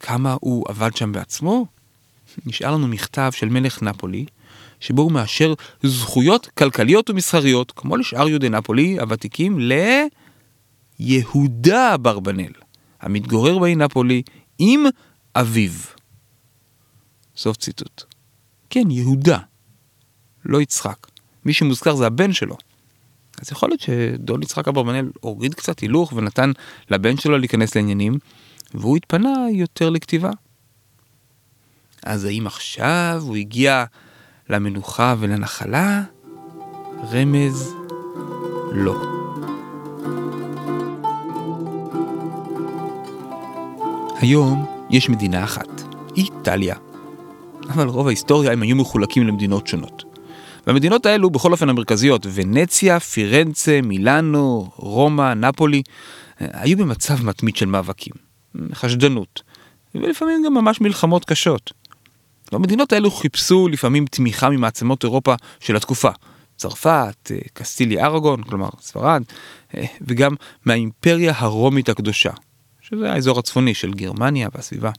כמה 0.00 0.36
הוא 0.40 0.64
עבד 0.68 0.96
שם 0.96 1.12
בעצמו? 1.12 1.66
נשאר 2.46 2.74
לנו 2.74 2.88
מכתב 2.88 3.30
של 3.34 3.48
מלך 3.48 3.82
נפולי, 3.82 4.26
שבו 4.80 5.02
הוא 5.02 5.12
מאשר 5.12 5.54
זכויות 5.82 6.46
כלכליות 6.46 7.10
ומסחריות, 7.10 7.72
כמו 7.76 7.96
לשאר 7.96 8.28
יהודי 8.28 8.48
נפולי 8.48 9.00
הוותיקים, 9.00 9.58
ליהודה 11.00 11.94
אברבנאל, 11.94 12.52
המתגורר 13.00 13.58
בעיר 13.58 13.76
נפולי 13.76 14.22
עם 14.58 14.84
אביו. 15.36 15.72
סוף 17.36 17.56
ציטוט. 17.56 18.04
כן, 18.70 18.90
יהודה, 18.90 19.38
לא 20.44 20.62
יצחק. 20.62 21.06
מי 21.44 21.52
שמוזכר 21.52 21.94
זה 21.94 22.06
הבן 22.06 22.32
שלו. 22.32 22.56
אז 23.40 23.52
יכול 23.52 23.68
להיות 23.68 23.80
שדון 23.80 24.42
יצחק 24.42 24.68
אברבנאל 24.68 25.10
הוריד 25.20 25.54
קצת 25.54 25.78
הילוך 25.78 26.12
ונתן 26.12 26.52
לבן 26.90 27.16
שלו 27.16 27.38
להיכנס 27.38 27.76
לעניינים, 27.76 28.18
והוא 28.74 28.96
התפנה 28.96 29.30
יותר 29.52 29.90
לכתיבה. 29.90 30.30
אז 32.02 32.24
האם 32.24 32.46
עכשיו 32.46 33.22
הוא 33.26 33.36
הגיע 33.36 33.84
למנוחה 34.50 35.14
ולנחלה? 35.18 36.02
רמז 37.12 37.74
לא. 38.72 39.02
היום 44.20 44.66
יש 44.90 45.08
מדינה 45.08 45.44
אחת, 45.44 45.82
איטליה. 46.16 46.76
אבל 47.68 47.88
רוב 47.88 48.06
ההיסטוריה 48.06 48.52
הם 48.52 48.62
היו 48.62 48.76
מחולקים 48.76 49.26
למדינות 49.26 49.66
שונות. 49.66 50.04
והמדינות 50.66 51.06
האלו 51.06 51.30
בכל 51.30 51.52
אופן 51.52 51.68
המרכזיות, 51.68 52.26
ונציה, 52.32 53.00
פירנצה, 53.00 53.80
מילאנו, 53.82 54.70
רומא, 54.76 55.34
נפולי, 55.34 55.82
היו 56.38 56.76
במצב 56.76 57.24
מתמיד 57.24 57.56
של 57.56 57.66
מאבקים, 57.66 58.14
חשדנות, 58.74 59.42
ולפעמים 59.94 60.42
גם 60.46 60.54
ממש 60.54 60.80
מלחמות 60.80 61.24
קשות. 61.24 61.79
והמדינות 62.52 62.92
האלו 62.92 63.10
חיפשו 63.10 63.68
לפעמים 63.68 64.06
תמיכה 64.06 64.50
ממעצמות 64.50 65.04
אירופה 65.04 65.34
של 65.60 65.76
התקופה. 65.76 66.10
צרפת, 66.56 67.30
אה, 67.30 67.38
קסטיליה 67.52 68.06
ארגון, 68.06 68.42
כלומר 68.42 68.68
ספרד, 68.80 69.22
אה, 69.74 69.84
וגם 70.00 70.34
מהאימפריה 70.64 71.32
הרומית 71.36 71.88
הקדושה, 71.88 72.30
שזה 72.80 73.12
האזור 73.12 73.38
הצפוני 73.38 73.74
של 73.74 73.94
גרמניה 73.94 74.48
והסביבה. 74.54 74.90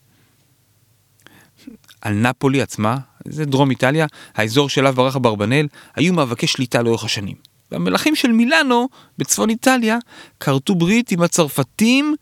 על 2.01 2.13
נפולי 2.13 2.61
עצמה, 2.61 2.97
זה 3.25 3.45
דרום 3.45 3.69
איטליה, 3.69 4.05
האזור 4.35 4.69
שאליו 4.69 4.93
ברח 4.93 5.15
אברבנאל, 5.15 5.67
היו 5.95 6.13
מאבקי 6.13 6.47
שליטה 6.47 6.81
לאורך 6.81 7.03
השנים. 7.03 7.35
והמלכים 7.71 8.15
של 8.15 8.31
מילאנו, 8.31 8.89
בצפון 9.17 9.49
איטליה, 9.49 9.97
כרתו 10.39 10.75
ברית 10.75 11.11
עם 11.11 11.21
הצרפתים 11.21 12.15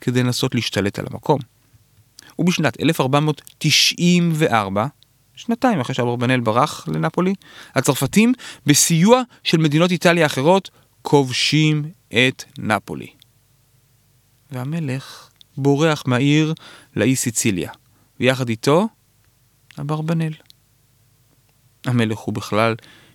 כדי 0.00 0.22
לנסות 0.22 0.54
להשתלט 0.54 0.98
על 0.98 1.06
המקום. 1.10 1.38
ובשנת 2.38 2.80
1494, 2.80 4.86
שנתיים 5.36 5.80
אחרי 5.80 5.94
שאברבנאל 5.94 6.40
ברח 6.40 6.88
לנפולי, 6.88 7.34
הצרפתים, 7.74 8.32
בסיוע 8.66 9.22
של 9.44 9.58
מדינות 9.58 9.90
איטליה 9.90 10.26
אחרות, 10.26 10.70
כובשים 11.02 11.84
את 12.08 12.44
נפולי. 12.58 13.06
והמלך 14.50 15.30
בורח 15.56 16.02
מהעיר 16.06 16.54
לאי 16.96 17.16
סיציליה, 17.16 17.70
ויחד 18.20 18.48
איתו, 18.48 18.88
אברבנאל. 19.80 20.32
המלך 21.86 22.18
הוא 22.18 22.34
בכלל 22.34 22.74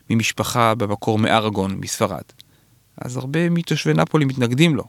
ממשפחה 0.10 0.76
במקור 0.76 1.20
מארגון, 1.20 1.76
מספרד. 1.76 2.24
אז 2.98 3.18
הרבה 3.18 3.50
מתושבי 3.50 3.94
נפולי 3.94 4.26
מתנגדים 4.26 4.76
לו. 4.76 4.84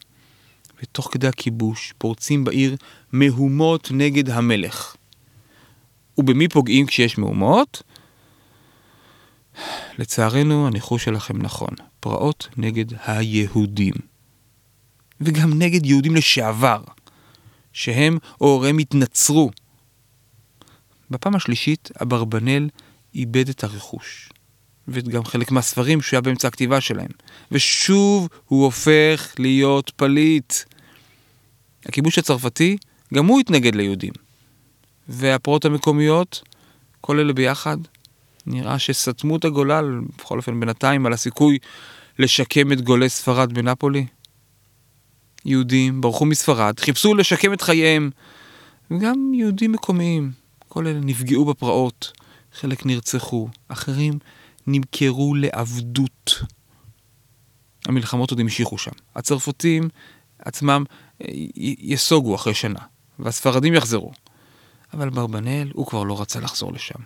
ותוך 0.82 1.08
כדי 1.12 1.28
הכיבוש 1.28 1.94
פורצים 1.98 2.44
בעיר 2.44 2.76
מהומות 3.12 3.88
נגד 3.90 4.30
המלך. 4.30 4.96
ובמי 6.18 6.48
פוגעים 6.48 6.86
כשיש 6.86 7.18
מהומות? 7.18 7.82
לצערנו, 9.98 10.66
הניחוש 10.66 11.04
שלכם 11.04 11.42
נכון. 11.42 11.74
פרעות 12.00 12.48
נגד 12.56 12.84
היהודים. 13.06 13.94
וגם 15.20 15.58
נגד 15.58 15.86
יהודים 15.86 16.16
לשעבר, 16.16 16.82
שהם 17.72 18.18
או 18.40 18.46
הוריהם 18.46 18.78
התנצרו. 18.78 19.50
בפעם 21.10 21.34
השלישית, 21.34 21.90
אברבנאל 22.02 22.68
איבד 23.14 23.48
את 23.48 23.64
הרכוש. 23.64 24.28
וגם 24.88 25.24
חלק 25.24 25.50
מהספרים 25.50 26.00
שהוא 26.00 26.16
היה 26.16 26.20
באמצע 26.20 26.48
הכתיבה 26.48 26.80
שלהם. 26.80 27.10
ושוב 27.52 28.28
הוא 28.46 28.64
הופך 28.64 29.34
להיות 29.38 29.90
פליט. 29.96 30.54
הכיבוש 31.86 32.18
הצרפתי, 32.18 32.76
גם 33.14 33.26
הוא 33.26 33.40
התנגד 33.40 33.74
ליהודים. 33.74 34.12
והפרעות 35.08 35.64
המקומיות, 35.64 36.42
כל 37.00 37.18
אלה 37.18 37.32
ביחד, 37.32 37.76
נראה 38.46 38.78
שסתמו 38.78 39.36
את 39.36 39.44
הגולל, 39.44 40.00
בכל 40.18 40.36
אופן 40.38 40.60
בינתיים, 40.60 41.06
על 41.06 41.12
הסיכוי 41.12 41.58
לשקם 42.18 42.72
את 42.72 42.80
גולי 42.80 43.08
ספרד 43.08 43.52
בנפולי. 43.52 44.06
יהודים 45.44 46.00
ברחו 46.00 46.26
מספרד, 46.26 46.80
חיפשו 46.80 47.14
לשקם 47.14 47.52
את 47.52 47.60
חייהם, 47.60 48.10
וגם 48.90 49.34
יהודים 49.34 49.72
מקומיים, 49.72 50.30
כל 50.68 50.86
אלה 50.86 51.00
נפגעו 51.00 51.44
בפרעות, 51.44 52.12
חלק 52.52 52.86
נרצחו, 52.86 53.48
אחרים 53.68 54.18
נמכרו 54.66 55.34
לעבדות. 55.34 56.42
המלחמות 57.86 58.30
עוד 58.30 58.40
המשיכו 58.40 58.78
שם. 58.78 58.90
הצרפתים 59.16 59.88
עצמם 60.38 60.84
אה, 61.22 61.26
יסוגו 61.78 62.34
אחרי 62.34 62.54
שנה, 62.54 62.78
והספרדים 63.18 63.74
יחזרו. 63.74 64.12
אבל 64.94 65.10
ברבנאל 65.10 65.70
הוא 65.74 65.86
כבר 65.86 66.02
לא 66.02 66.20
רצה 66.20 66.40
לחזור 66.40 66.72
לשם. 66.72 67.00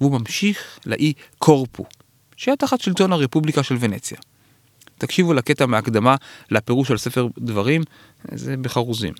והוא 0.00 0.20
ממשיך 0.20 0.78
לאי 0.86 1.12
קורפו, 1.38 1.84
שהיה 2.36 2.56
תחת 2.56 2.80
שלטון 2.80 3.12
הרפובליקה 3.12 3.62
של 3.62 3.76
ונציה. 3.80 4.18
תקשיבו 4.98 5.34
לקטע 5.34 5.66
מהקדמה 5.66 6.16
לפירוש 6.50 6.90
על 6.90 6.98
ספר 6.98 7.28
דברים, 7.38 7.82
זה 8.32 8.56
בחרוזים. 8.56 9.14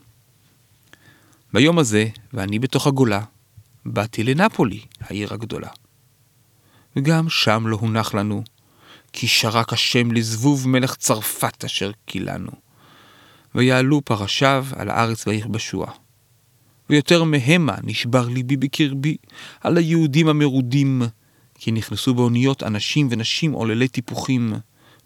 ביום 1.53 1.79
הזה, 1.79 2.07
ואני 2.33 2.59
בתוך 2.59 2.87
הגולה, 2.87 3.21
באתי 3.87 4.25
לנפולי, 4.25 4.81
העיר 5.01 5.35
הגדולה. 5.35 5.69
וגם 6.99 7.29
שם 7.29 7.65
לא 7.67 7.77
הונח 7.81 8.15
לנו, 8.15 8.43
כי 9.13 9.29
שרק 9.29 9.73
השם 9.73 10.13
לזבוב 10.13 10.69
מלך 10.69 10.95
צרפת 10.95 11.65
אשר 11.65 11.91
קילנו. 12.07 12.51
ויעלו 13.55 14.01
פרשיו 14.05 14.67
על 14.77 14.91
הארץ 14.91 15.27
ויכבשוה. 15.27 15.87
ויותר 16.91 17.25
מהמה 17.25 17.75
נשבר 17.83 18.29
ליבי 18.29 18.57
בקרבי 18.57 19.17
על 19.61 19.77
היהודים 19.77 20.29
המרודים, 20.29 21.03
כי 21.55 21.73
נכנסו 21.73 22.15
באוניות 22.15 22.63
אנשים 22.63 23.09
ונשים 23.11 23.53
עוללי 23.53 23.89
טיפוחים, 23.89 24.53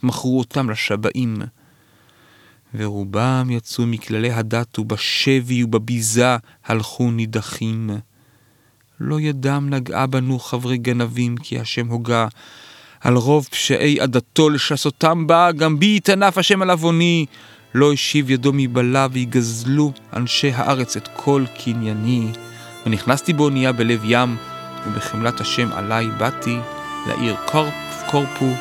מכרו 0.02 0.38
אותם 0.38 0.70
לשבעים. 0.70 1.37
ורובם 2.74 3.46
יצאו 3.50 3.87
מכללי 3.87 4.31
הדת 4.31 4.78
ובשבי 4.78 5.64
ובביזה 5.64 6.37
הלכו 6.64 7.11
נידחים. 7.11 7.90
לא 9.04 9.20
ידם 9.20 9.66
נגעה 9.70 10.06
בנו 10.06 10.38
חברי 10.38 10.78
גנבים, 10.78 11.36
כי 11.36 11.58
השם 11.58 11.88
הוגה. 11.88 12.26
על 13.00 13.14
רוב 13.14 13.48
פשעי 13.50 14.00
עדתו 14.00 14.50
לשסותם 14.50 15.26
בה, 15.26 15.52
גם 15.52 15.78
בי 15.78 15.96
יתענף 15.96 16.38
השם 16.38 16.62
על 16.62 16.70
עווני. 16.70 17.26
לא 17.74 17.92
השיב 17.92 18.30
ידו 18.30 18.50
מבלה 18.54 19.06
ויגזלו 19.12 19.92
אנשי 20.16 20.50
הארץ 20.54 20.96
את 20.96 21.08
כל 21.16 21.44
קנייני. 21.64 22.26
ונכנסתי 22.86 23.32
באונייה 23.32 23.72
בלב 23.72 24.00
ים, 24.04 24.36
ובחמלת 24.86 25.40
השם 25.40 25.68
עליי 25.72 26.08
באתי 26.18 26.56
לעיר 27.06 27.36
קורפ, 27.46 27.74
קורפו, 28.10 28.54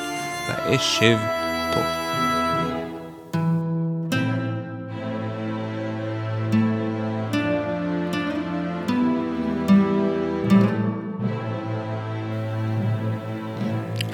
ואשב 0.49 1.17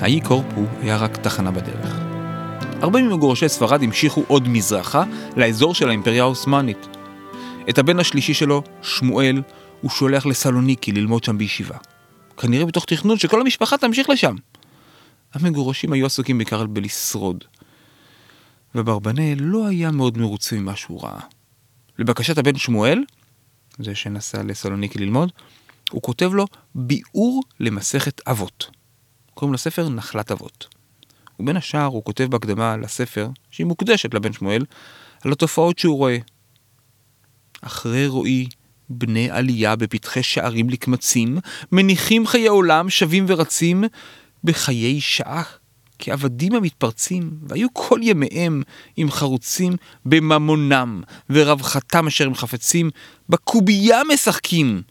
האי 0.08 0.22
קורפו 0.22 0.66
היה 0.82 0.98
רק 0.98 1.18
תחנה 1.18 1.52
בדרך. 1.52 2.00
הרבה 2.82 3.02
ממגורשי 3.02 3.50
ספרד 3.50 3.84
המשיכו 3.84 4.24
עוד 4.28 4.48
מזרחה 4.48 5.04
לאזור 5.38 5.76
של 5.76 5.90
האימפריה 5.90 6.24
העות'מאנית. 6.24 6.88
את 7.70 7.78
הבן 7.78 8.00
השלישי 8.00 8.34
שלו, 8.34 8.64
שמואל, 8.82 9.42
הוא 9.82 9.92
שולח 9.92 10.26
לסלוניקי 10.26 10.92
ללמוד 10.92 11.24
שם 11.24 11.38
בישיבה. 11.38 11.78
כנראה 12.38 12.66
בתוך 12.66 12.86
תכנון 12.86 13.18
שכל 13.18 13.42
המשפחה 13.42 13.78
תמשיך 13.78 14.10
לשם. 14.10 14.36
המגורשים 15.34 15.94
היו 15.94 16.06
עסוקים 16.06 16.38
בעיקר 16.38 16.66
בלשרוד. 16.66 17.44
וברבנאל 18.76 19.38
לא 19.40 19.68
היה 19.68 19.92
מאוד 19.92 20.18
מרוצה 20.18 20.56
ממה 20.56 20.76
שהוא 20.76 21.04
ראה. 21.04 21.20
לבקשת 22.00 22.38
הבן 22.38 22.58
שמואל, 22.58 23.04
זה 23.80 23.96
שנסע 23.96 24.44
לסלוניקי 24.44 25.00
ללמוד, 25.00 25.32
הוא 25.92 26.02
כותב 26.02 26.34
לו 26.34 26.46
ביאור 26.76 27.44
למסכת 27.60 28.22
אבות. 28.28 28.77
קוראים 29.38 29.54
לספר 29.54 29.90
נחלת 29.90 30.32
אבות. 30.32 30.68
ובין 31.40 31.58
השאר 31.58 31.86
הוא 31.86 32.04
כותב 32.04 32.24
בהקדמה 32.24 32.78
לספר, 32.78 33.30
שהיא 33.52 33.68
מוקדשת 33.68 34.14
לבן 34.14 34.34
שמואל, 34.34 34.66
על 35.26 35.32
התופעות 35.32 35.80
שהוא 35.80 35.98
רואה. 35.98 36.18
אחרי 37.62 38.08
רואי 38.08 38.48
בני 38.90 39.30
עלייה 39.32 39.76
בפתחי 39.76 40.24
שערים 40.24 40.70
לקמצים, 40.70 41.38
מניחים 41.72 42.28
חיי 42.28 42.48
עולם 42.48 42.90
שווים 42.90 43.26
ורצים 43.28 43.84
בחיי 44.44 45.02
שעה 45.02 45.44
כעבדים 46.00 46.56
המתפרצים, 46.56 47.32
והיו 47.48 47.68
כל 47.74 48.00
ימיהם 48.04 48.64
עם 48.96 49.12
חרוצים 49.12 49.76
בממונם, 50.06 51.02
ורווחתם 51.30 52.08
אשר 52.08 52.26
הם 52.26 52.36
חפצים, 52.36 52.90
בקובייה 53.30 54.02
משחקים, 54.14 54.82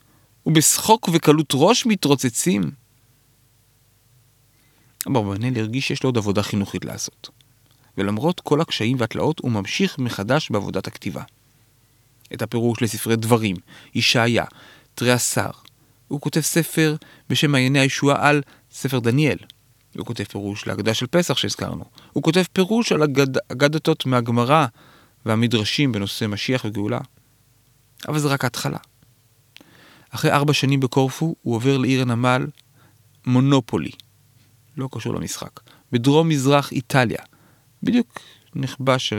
ובשחוק 0.47 1.09
וקלות 1.13 1.53
ראש 1.55 1.87
מתרוצצים. 1.87 2.86
אברבנאל 5.07 5.59
הרגיש 5.59 5.89
שיש 5.89 6.03
לו 6.03 6.09
עוד 6.09 6.17
עבודה 6.19 6.43
חינוכית 6.43 6.85
לעשות. 6.85 7.31
ולמרות 7.99 8.41
כל 8.41 8.61
הקשיים 8.61 8.97
והתלאות, 9.01 9.39
הוא 9.39 9.51
ממשיך 9.51 9.99
מחדש 9.99 10.51
בעבודת 10.51 10.87
הכתיבה. 10.87 11.23
את 12.35 12.43
הפירוש 12.43 12.83
לספרי 12.83 13.17
דברים, 13.17 13.57
ישעיה, 13.95 14.45
תרי 14.95 15.13
עשר. 15.13 15.51
הוא 16.09 16.21
כותב 16.21 16.41
ספר 16.41 16.97
בשם 17.31 17.51
מעייני 17.51 17.79
הישועה 17.79 18.29
על 18.29 18.43
ספר 18.71 18.99
דניאל. 18.99 19.39
הוא 19.97 20.07
כותב 20.07 20.25
פירוש 20.25 20.67
להגדה 20.67 20.95
של 20.95 21.07
פסח 21.07 21.37
שהזכרנו. 21.37 21.85
הוא 22.13 22.23
כותב 22.23 22.43
פירוש 22.53 22.93
על 22.93 23.03
אגד... 23.03 23.39
אגדתות 23.53 24.07
מהגמרא 24.07 24.67
והמדרשים 25.27 25.93
בנושא 25.93 26.25
משיח 26.25 26.65
וגאולה. 26.65 27.01
אבל 28.09 28.19
זה 28.19 28.29
רק 28.29 28.45
ההתחלה. 28.45 28.79
אחרי 30.11 30.33
ארבע 30.33 30.53
שנים 30.53 30.81
בקורפו, 30.81 31.35
הוא 31.43 31.55
עובר 31.55 31.79
לעיר 31.79 32.03
הנמל 32.03 32.47
מונופולי, 33.27 33.91
לא 34.77 34.89
קשור 34.93 35.15
למשחק. 35.15 35.61
בדרום 35.93 36.29
מזרח 36.29 36.73
איטליה. 36.73 37.19
בדיוק 37.83 38.21
נכבש, 38.55 39.13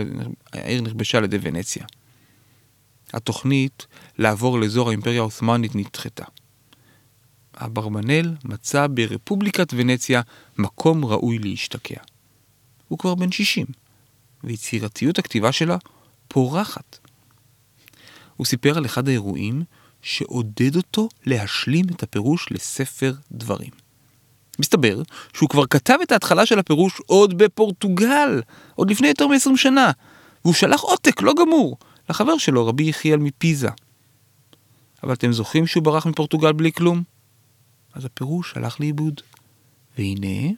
העיר 0.54 0.82
נכבשה 0.82 1.18
על 1.18 1.24
ידי 1.24 1.38
ונציה. 1.42 1.86
התוכנית 3.14 3.88
לעבור 4.18 4.60
לאזור 4.60 4.90
האימפריה 4.90 5.20
העות'מאנית 5.20 5.76
נדחתה. 5.76 6.26
אברבנאל 7.56 8.36
מצא 8.44 8.88
ברפובליקת 8.88 9.74
ונציה 9.74 10.22
מקום 10.58 11.06
ראוי 11.06 11.40
להשתקע. 11.40 12.02
הוא 12.88 13.00
כבר 13.00 13.16
בן 13.16 13.32
60, 13.32 13.66
ויצירתיות 14.44 15.20
הכתיבה 15.20 15.52
שלה 15.52 15.78
פורחת. 16.28 17.00
הוא 18.36 18.46
סיפר 18.46 18.78
על 18.78 18.86
אחד 18.86 19.08
האירועים 19.08 19.64
שעודד 20.02 20.76
אותו 20.76 21.10
להשלים 21.26 21.86
את 21.90 22.04
הפירוש 22.04 22.48
לספר 22.52 23.14
דברים. 23.32 23.72
מסתבר 24.60 25.02
שהוא 25.34 25.50
כבר 25.50 25.66
כתב 25.66 25.98
את 26.04 26.12
ההתחלה 26.12 26.46
של 26.46 26.60
הפירוש 26.60 27.02
עוד 27.06 27.38
בפורטוגל, 27.38 28.42
עוד 28.76 28.92
לפני 28.92 29.08
יותר 29.08 29.28
מ-20 29.28 29.58
שנה, 29.58 29.92
והוא 30.44 30.54
שלח 30.54 30.82
עותק 30.82 31.22
לא 31.22 31.34
גמור 31.40 31.78
לחבר 32.10 32.38
שלו, 32.38 32.68
רבי 32.68 32.84
יחיאל 32.84 33.20
מפיזה. 33.20 33.70
אבל 35.04 35.14
אתם 35.14 35.32
זוכרים 35.32 35.68
שהוא 35.68 35.84
ברח 35.84 36.06
מפורטוגל 36.06 36.54
בלי 36.54 36.72
כלום? 36.72 37.04
אז 37.94 38.06
הפירוש 38.06 38.54
הלך 38.58 38.80
לאיבוד. 38.80 39.22
והנה, 39.98 40.52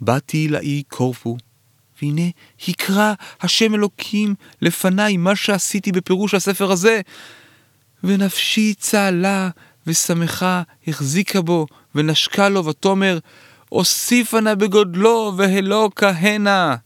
באתי 0.00 0.48
לאי 0.48 0.82
קורפו, 0.88 1.36
והנה 2.02 2.22
הקרא 2.68 3.14
השם 3.40 3.74
אלוקים 3.74 4.34
לפניי 4.62 5.16
מה 5.16 5.36
שעשיתי 5.36 5.92
בפירוש 5.92 6.34
הספר 6.34 6.70
הזה, 6.72 7.00
ונפשי 8.04 8.74
צהלה 8.74 9.50
ושמחה 9.86 10.62
החזיקה 10.86 11.40
בו, 11.40 11.66
ונשקה 11.94 12.48
לו, 12.48 12.64
ותאמר, 12.64 13.18
אוסיפה 13.72 14.40
נא 14.40 14.54
בגודלו, 14.54 15.32
והלא 15.36 15.90
כהנה. 15.96 16.76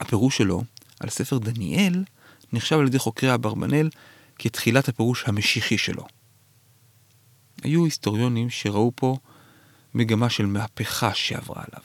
הפירוש 0.00 0.36
שלו 0.36 0.62
על 1.00 1.08
ספר 1.08 1.38
דניאל 1.38 2.04
נחשב 2.52 2.78
על 2.78 2.86
ידי 2.86 2.98
חוקרי 2.98 3.34
אברבנאל 3.34 3.90
כתחילת 4.38 4.88
הפירוש 4.88 5.24
המשיחי 5.26 5.78
שלו. 5.78 6.06
היו 7.62 7.84
היסטוריונים 7.84 8.50
שראו 8.50 8.92
פה 8.94 9.16
מגמה 9.94 10.30
של 10.30 10.46
מהפכה 10.46 11.14
שעברה 11.14 11.62
עליו. 11.68 11.84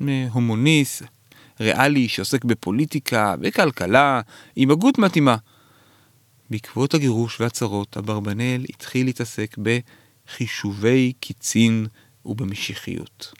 מהומוניסט, 0.00 1.02
ריאלי 1.60 2.08
שעוסק 2.08 2.44
בפוליטיקה, 2.44 3.36
בכלכלה, 3.36 4.20
עם 4.56 4.70
הגות 4.70 4.98
מתאימה. 4.98 5.36
בעקבות 6.50 6.94
הגירוש 6.94 7.40
והצרות, 7.40 7.96
אברבנאל 7.96 8.64
התחיל 8.68 9.06
להתעסק 9.06 9.56
בחישובי 9.58 11.12
קיצין 11.20 11.86
ובמשיחיות. 12.24 13.32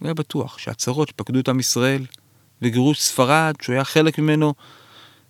הוא 0.00 0.06
היה 0.06 0.14
בטוח 0.14 0.58
שהצרות 0.58 1.08
שפקדו 1.08 1.40
את 1.40 1.48
עם 1.48 1.60
ישראל 1.60 2.06
וגירוש 2.62 3.00
ספרד, 3.00 3.54
שהוא 3.62 3.74
היה 3.74 3.84
חלק 3.84 4.18
ממנו, 4.18 4.54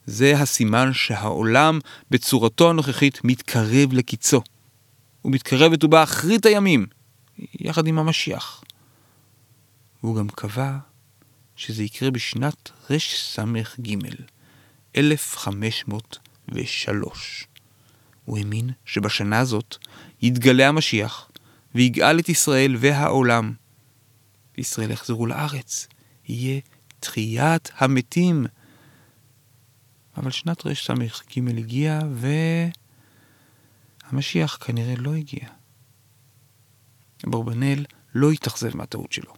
זה 0.06 0.36
הסימן 0.36 0.92
שהעולם 0.92 1.78
בצורתו 2.10 2.70
הנוכחית 2.70 3.24
מתקרב 3.24 3.92
לקיצו. 3.92 4.42
הוא 5.22 5.32
מתקרב 5.32 5.72
ותהוא 5.72 5.90
באחרית 5.90 6.46
הימים, 6.46 6.86
יחד 7.38 7.86
עם 7.86 7.98
המשיח. 7.98 8.64
והוא 10.02 10.16
גם 10.16 10.28
קבע 10.28 10.78
שזה 11.56 11.82
יקרה 11.82 12.10
בשנת 12.10 12.70
רס"ג, 12.90 13.96
1503. 14.96 16.25
הוא 18.24 18.38
האמין 18.38 18.70
שבשנה 18.84 19.38
הזאת 19.38 19.76
יתגלה 20.22 20.68
המשיח 20.68 21.30
ויגאל 21.74 22.18
את 22.18 22.28
ישראל 22.28 22.76
והעולם. 22.78 23.52
וישראל 24.58 24.90
יחזרו 24.90 25.26
לארץ, 25.26 25.86
יהיה 26.28 26.60
תחיית 27.00 27.70
המתים. 27.76 28.46
אבל 30.16 30.30
שנת 30.30 30.66
רס"ג 30.66 31.40
הגיעה 31.58 32.00
והמשיח 34.12 34.58
כנראה 34.60 34.94
לא 34.96 35.14
הגיע. 35.14 35.48
אברבנאל 37.28 37.84
לא 38.14 38.30
התאכזב 38.30 38.76
מהטעות 38.76 39.12
שלו. 39.12 39.32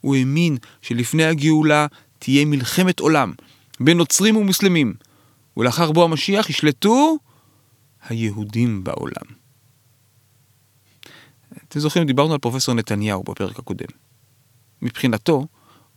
הוא 0.00 0.16
האמין 0.16 0.56
שלפני 0.82 1.24
הגאולה 1.24 1.86
תהיה 2.18 2.44
מלחמת 2.44 3.00
עולם 3.00 3.32
בין 3.80 3.96
נוצרים 3.96 4.36
ומוסלמים, 4.36 4.94
ולאחר 5.58 5.92
בוא 5.92 6.04
המשיח 6.04 6.50
ישלטו 6.50 7.16
היהודים 8.08 8.84
בעולם. 8.84 9.38
אתם 11.68 11.80
זוכרים, 11.80 12.06
דיברנו 12.06 12.32
על 12.32 12.38
פרופסור 12.38 12.74
נתניהו 12.74 13.22
בפרק 13.22 13.58
הקודם. 13.58 13.86
מבחינתו, 14.82 15.46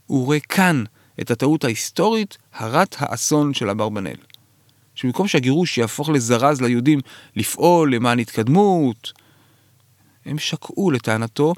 הוא 0.06 0.26
רואה 0.26 0.40
כאן 0.40 0.84
את 1.22 1.32
הטעות 1.32 1.64
ההיסטורית 1.64 2.38
הרת 2.54 2.96
האסון 3.00 3.54
של 3.54 3.70
אברבנאל. 3.70 4.18
שבמקום 4.96 5.28
שהגירוש 5.28 5.78
יהפוך 5.78 6.10
לזרז 6.10 6.62
ליהודים 6.62 7.00
לפעול 7.36 7.96
למען 7.96 8.20
התקדמות, 8.20 9.14
הם 10.26 10.40
שקעו 10.40 10.92
לטענתו 10.92 11.54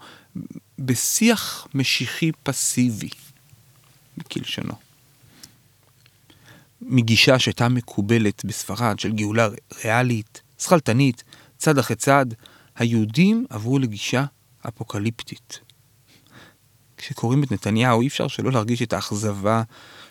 בשיח 0.80 1.68
משיחי 1.74 2.32
פסיבי, 2.44 3.10
כלשונו. 4.32 4.93
מגישה 6.86 7.40
שהייתה 7.40 7.70
מקובלת 7.70 8.46
בספרד 8.46 9.00
של 9.00 9.12
גאולה 9.12 9.48
ריאלית, 9.84 10.42
שכלתנית, 10.60 11.24
צד 11.58 11.78
אחרי 11.78 11.96
צד, 11.96 12.26
היהודים 12.76 13.46
עברו 13.50 13.80
לגישה 13.80 14.26
אפוקליפטית. 14.68 15.60
כשקוראים 16.98 17.44
את 17.44 17.52
נתניהו 17.52 18.02
אי 18.02 18.08
אפשר 18.08 18.28
שלא 18.28 18.52
להרגיש 18.52 18.82
את 18.82 18.94
האכזבה 18.94 19.64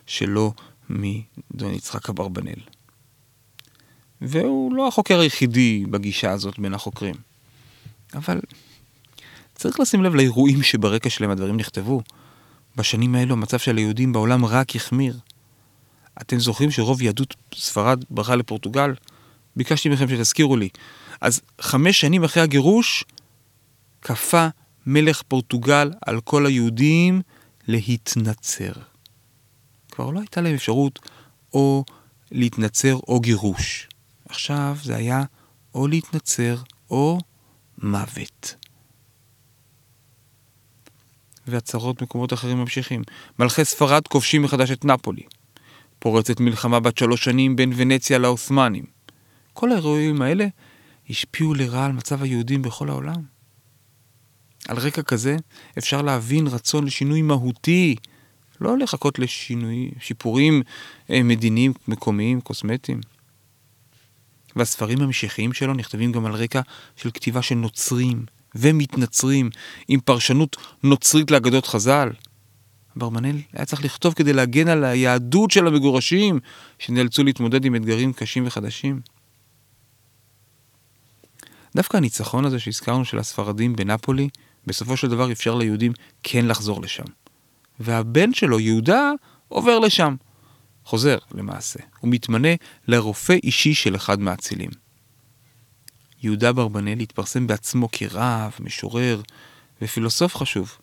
שלו 0.06 0.52
מדון 0.90 1.74
יצחק 1.74 2.08
אברבנאל. 2.08 2.61
והוא 4.20 4.74
לא 4.74 4.88
החוקר 4.88 5.20
היחידי 5.20 5.85
בגישה 5.90 6.30
הזאת 6.30 6.58
בין 6.58 6.74
החוקרים. 6.74 7.14
אבל 8.14 8.40
צריך 9.54 9.80
לשים 9.80 10.02
לב 10.02 10.14
לאירועים 10.14 10.62
שברקע 10.62 11.11
שלהם 11.11 11.30
הדברים 11.30 11.56
נכתבו. 11.56 12.02
בשנים 12.76 13.14
האלו 13.14 13.32
המצב 13.32 13.58
של 13.58 13.76
היהודים 13.76 14.12
בעולם 14.12 14.44
רק 14.44 14.76
החמיר. 14.76 15.18
אתם 16.20 16.38
זוכרים 16.40 16.70
שרוב 16.70 17.03
יהדות 17.03 17.35
ספרד 17.55 18.05
ברחה 18.11 18.37
לפורטוגל? 18.37 18.94
ביקשתי 19.57 19.88
מכם 19.88 20.09
שתזכירו 20.09 20.57
לי. 20.57 20.68
אז 21.20 21.40
חמש 21.61 22.01
שנים 22.01 22.25
אחרי 22.25 22.42
הגירוש, 22.42 23.05
כפה 24.03 24.48
מלך 24.87 25.22
פורטוגל 25.22 25.90
על 26.07 26.20
כל 26.20 26.46
היהודים 26.46 27.22
להתנצר. 27.68 28.72
כבר 29.90 30.11
לא 30.11 30.20
הייתה 30.20 30.40
להם 30.40 30.55
אפשרות 30.55 30.98
או 31.53 31.85
להתנצר 32.31 32.94
או 33.09 33.20
גירוש. 33.20 33.88
עכשיו 34.29 34.77
זה 34.83 34.96
היה 34.96 35.22
או 35.75 35.88
להתנצר 35.88 36.57
או 36.90 37.18
מוות. 37.79 38.55
והצהרות 41.46 42.01
במקומות 42.01 42.33
אחרים 42.33 42.59
ממשיכים. 42.59 43.03
מלכי 43.38 43.64
ספרד 43.64 44.09
כובשים 44.09 44.42
מחדש 44.42 44.70
את 44.70 44.85
נפולי. 44.85 45.22
פורצת 46.02 46.40
מלחמה 46.40 46.80
בת 46.80 46.98
שלוש 46.98 47.24
שנים 47.24 47.56
בין 47.56 47.72
ונציה 47.76 48.18
לעות'מאנים. 48.18 48.84
כל 49.52 49.72
האירועים 49.72 50.22
האלה 50.22 50.46
השפיעו 51.10 51.54
לרעה 51.54 51.86
על 51.86 51.92
מצב 51.92 52.22
היהודים 52.22 52.62
בכל 52.62 52.88
העולם. 52.88 53.22
על 54.68 54.78
רקע 54.78 55.02
כזה 55.02 55.36
אפשר 55.78 56.02
להבין 56.02 56.46
רצון 56.46 56.84
לשינוי 56.84 57.22
מהותי, 57.22 57.96
לא 58.60 58.78
לחכות 58.78 59.18
לשינוי, 59.18 59.90
שיפורים 60.00 60.62
אה, 61.10 61.22
מדיניים, 61.22 61.72
מקומיים, 61.88 62.40
קוסמטיים. 62.40 63.00
והספרים 64.56 65.00
המשיחיים 65.00 65.52
שלו 65.52 65.74
נכתבים 65.74 66.12
גם 66.12 66.26
על 66.26 66.32
רקע 66.32 66.60
של 66.96 67.10
כתיבה 67.10 67.42
של 67.42 67.54
נוצרים 67.54 68.24
ומתנצרים 68.54 69.50
עם 69.88 70.00
פרשנות 70.00 70.56
נוצרית 70.82 71.30
לאגדות 71.30 71.66
חז"ל. 71.66 72.10
אברמנאל 72.96 73.37
היה 73.52 73.64
צריך 73.64 73.85
לכתוב 73.85 74.14
כדי 74.14 74.33
להגן 74.33 74.68
על 74.68 74.85
היהדות 74.85 75.50
של 75.50 75.66
המגורשים 75.66 76.40
שנאלצו 76.78 77.24
להתמודד 77.24 77.64
עם 77.64 77.74
אתגרים 77.74 78.12
קשים 78.12 78.46
וחדשים. 78.46 79.00
דווקא 81.76 81.96
הניצחון 81.96 82.44
הזה 82.44 82.59
שהזכרנו 82.59 83.05
של 83.05 83.18
הספרדים 83.18 83.76
בנפולי, 83.76 84.28
בסופו 84.66 84.96
של 84.96 85.09
דבר 85.09 85.33
אפשר 85.33 85.55
ליהודים 85.55 85.92
כן 86.22 86.46
לחזור 86.46 86.83
לשם. 86.83 87.05
והבן 87.81 88.35
שלו, 88.35 88.61
יהודה, 88.61 89.11
עובר 89.48 89.78
לשם. 89.78 90.16
חוזר, 90.85 91.18
למעשה. 91.35 91.81
הוא 92.00 92.11
מתמנה 92.11 92.48
לרופא 92.88 93.37
אישי 93.42 93.74
של 93.74 93.96
אחד 93.96 94.20
מהאצילים. 94.20 94.70
יהודה 96.22 96.52
ברבנאל 96.52 97.00
התפרסם 97.00 97.46
בעצמו 97.46 97.88
כרב, 97.92 98.52
משורר 98.61 99.22
ופילוסוף 99.83 100.37
חשוב. 100.37 100.76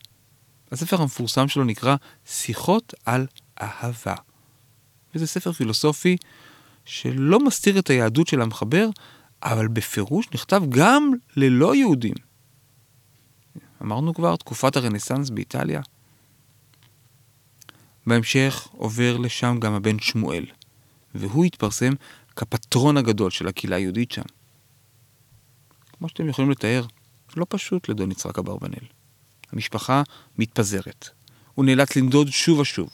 הספר 0.72 1.02
המפורסם 1.02 1.48
שלו 1.48 1.64
נקרא 1.64 1.96
שיחות 2.26 2.94
על 3.04 3.26
אהבה. 3.60 4.14
וזה 5.14 5.26
ספר 5.26 5.52
פילוסופי 5.52 6.16
שלא 6.84 7.40
מסתיר 7.40 7.78
את 7.78 7.90
היהדות 7.90 8.26
של 8.26 8.42
המחבר, 8.42 8.88
אבל 9.42 9.68
בפירוש 9.68 10.28
נכתב 10.34 10.62
גם 10.68 11.12
ללא 11.36 11.74
יהודים. 11.74 12.14
אמרנו 13.82 14.14
כבר, 14.14 14.36
תקופת 14.36 14.76
הרנסאנס 14.76 15.30
באיטליה. 15.30 15.80
בהמשך 18.06 18.68
עובר 18.72 19.16
לשם 19.16 19.56
גם 19.60 19.74
הבן 19.74 19.98
שמואל, 19.98 20.46
והוא 21.14 21.44
התפרסם 21.44 21.92
כפטרון 22.36 22.96
הגדול 22.96 23.30
של 23.30 23.48
הקהילה 23.48 23.76
היהודית 23.76 24.12
שם. 24.12 24.22
כמו 25.98 26.08
שאתם 26.08 26.28
יכולים 26.28 26.50
לתאר, 26.50 26.86
לא 27.36 27.46
פשוט 27.48 27.88
לדון 27.88 28.10
יצחק 28.10 28.38
אברבנאל. 28.38 28.99
המשפחה 29.52 30.02
מתפזרת. 30.38 31.08
הוא 31.54 31.64
נאלץ 31.64 31.96
לנדוד 31.96 32.28
שוב 32.28 32.58
ושוב. 32.58 32.88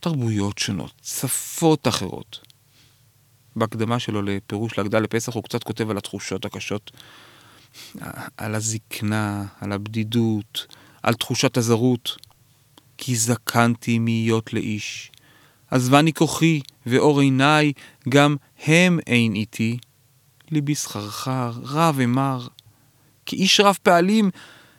תרבויות 0.00 0.58
שונות, 0.58 0.92
שפות 1.04 1.88
אחרות. 1.88 2.40
בהקדמה 3.56 3.98
שלו 3.98 4.22
לפירוש 4.22 4.78
להגדה 4.78 4.98
לפסח 4.98 5.34
הוא 5.34 5.42
קצת 5.44 5.62
כותב 5.62 5.90
על 5.90 5.96
התחושות 5.96 6.44
הקשות, 6.44 6.90
על 8.36 8.54
הזקנה, 8.54 9.44
על 9.60 9.72
הבדידות, 9.72 10.66
על 11.02 11.14
תחושת 11.14 11.56
הזרות. 11.56 12.16
כי 13.04 13.16
זקנתי 13.16 13.98
מהיות 13.98 14.52
לאיש. 14.52 15.10
עזבני 15.70 16.12
כוחי 16.12 16.60
ואור 16.86 17.20
עיניי, 17.20 17.72
גם 18.08 18.36
הם 18.64 18.98
אין 19.06 19.34
איתי. 19.34 19.78
ליבי 20.50 20.74
סחרחר, 20.74 21.52
רע 21.64 21.90
ומר. 21.94 22.46
כי 23.26 23.36
איש 23.36 23.60
רב 23.60 23.78
פעלים, 23.82 24.30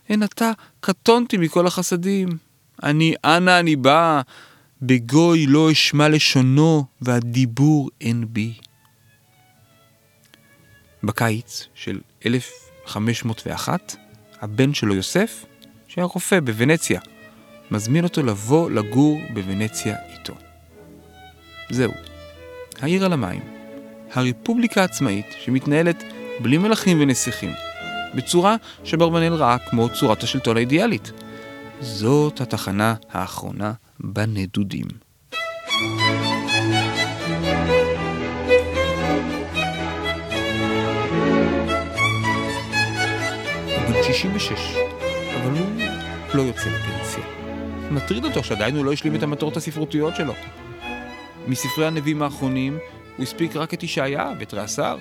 הן 0.10 0.24
אתה 0.24 0.52
קטונתי 0.80 1.38
מכל 1.38 1.68
החסדים. 1.68 2.30
אני 2.84 3.14
אנה 3.26 3.60
אני 3.60 3.76
בא, 3.76 4.22
בגוי 4.82 5.46
לא 5.48 5.72
אשמע 5.72 6.10
לשונו, 6.10 6.86
והדיבור 7.02 7.90
אין 8.02 8.26
בי. 8.30 8.54
בקיץ 11.04 11.68
של 11.74 12.00
1501, 12.26 13.96
הבן 14.42 14.74
שלו 14.74 14.96
יוסף, 14.96 15.46
שהיה 15.88 16.06
רופא 16.06 16.40
בוונציה, 16.40 17.00
מזמין 17.72 18.04
אותו 18.04 18.24
לבוא 18.24 18.72
לגור 18.72 19.22
בוונציה 19.34 19.96
איתו. 20.12 20.34
זהו, 21.70 21.92
העיר 22.82 23.06
על 23.06 23.14
המים, 23.14 23.42
הרפובליקה 24.14 24.82
העצמאית 24.82 25.26
שמתנהלת 25.40 26.04
בלי 26.40 26.58
מלכים 26.58 27.02
ונסיכים, 27.02 27.52
בצורה 28.16 28.56
שברבנאל 28.84 29.34
ראה 29.34 29.58
כמו 29.58 29.90
צורת 29.90 30.24
השלטון 30.24 30.58
האידיאלית. 30.58 31.12
זאת 31.80 32.42
התחנה 32.42 32.96
האחרונה 33.12 33.74
בנדודים. 34.00 34.86
הוא 43.78 43.88
בן 43.88 44.04
66, 44.04 44.52
אבל 45.42 45.58
הוא 45.58 45.68
לא 46.34 46.42
יוצא 46.42 46.70
לפנסיה. 46.70 47.24
מטריד 47.92 48.26
אותו 48.26 48.44
שעדיין 48.44 48.76
הוא 48.76 48.86
לא 48.86 48.94
השלים 48.94 49.16
את 49.16 49.24
המטרות 49.24 49.58
הספרותיות 49.58 50.16
שלו. 50.16 50.34
מספרי 51.48 51.88
הנביאים 51.88 52.22
האחרונים 52.22 52.78
הוא 53.18 53.24
הספיק 53.24 53.56
רק 53.56 53.74
את 53.74 53.84
ישעיה 53.84 54.32
ואת 54.40 54.54
רעשר, 54.54 54.98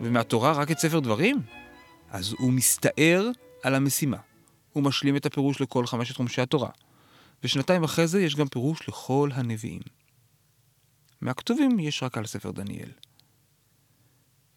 ומהתורה 0.00 0.52
רק 0.52 0.70
את 0.70 0.78
ספר 0.78 1.00
דברים. 1.00 1.40
אז 2.12 2.32
הוא 2.38 2.52
מסתער 2.52 3.28
על 3.62 3.74
המשימה. 3.74 4.16
הוא 4.72 4.82
משלים 4.82 5.16
את 5.16 5.26
הפירוש 5.26 5.60
לכל 5.60 5.86
חמשת 5.86 6.16
חומשי 6.16 6.40
התורה. 6.40 6.70
ושנתיים 7.44 7.84
אחרי 7.84 8.06
זה 8.06 8.22
יש 8.22 8.36
גם 8.36 8.48
פירוש 8.48 8.88
לכל 8.88 9.30
הנביאים. 9.34 9.82
מהכתובים 11.20 11.78
יש 11.78 12.02
רק 12.02 12.18
על 12.18 12.26
ספר 12.26 12.50
דניאל. 12.50 12.90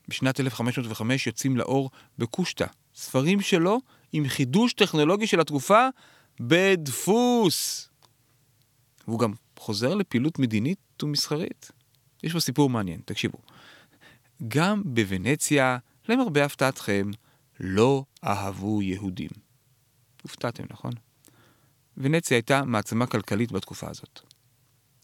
בשנת 0.07 0.39
1505 0.39 1.27
יוצאים 1.27 1.57
לאור 1.57 1.89
בקושטא, 2.17 2.65
ספרים 2.95 3.41
שלו 3.41 3.79
עם 4.11 4.27
חידוש 4.27 4.73
טכנולוגי 4.73 5.27
של 5.27 5.39
התקופה 5.39 5.87
בדפוס. 6.39 7.89
והוא 9.07 9.19
גם 9.19 9.33
חוזר 9.59 9.95
לפעילות 9.95 10.39
מדינית 10.39 11.03
ומסחרית. 11.03 11.71
יש 12.23 12.33
פה 12.33 12.39
סיפור 12.39 12.69
מעניין, 12.69 13.01
תקשיבו. 13.05 13.37
גם 14.47 14.81
בוונציה, 14.85 15.77
למרבה 16.09 16.45
הפתעתכם, 16.45 17.11
לא 17.59 18.05
אהבו 18.23 18.81
יהודים. 18.81 19.29
הופתעתם, 20.21 20.63
נכון? 20.69 20.91
ונציה 21.97 22.37
הייתה 22.37 22.65
מעצמה 22.65 23.07
כלכלית 23.07 23.51
בתקופה 23.51 23.89
הזאת. 23.89 24.19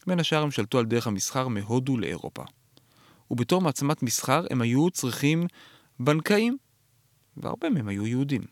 בין 0.06 0.20
השאר 0.20 0.42
הם 0.42 0.50
שלטו 0.50 0.78
על 0.78 0.86
דרך 0.86 1.06
המסחר 1.06 1.48
מהודו 1.48 1.96
לאירופה. 1.96 2.44
ובתור 3.30 3.62
מעצמת 3.62 4.02
מסחר 4.02 4.44
הם 4.50 4.62
היו 4.62 4.90
צריכים 4.90 5.46
בנקאים, 6.00 6.56
והרבה 7.36 7.70
מהם 7.70 7.88
היו 7.88 8.06
יהודים. 8.06 8.42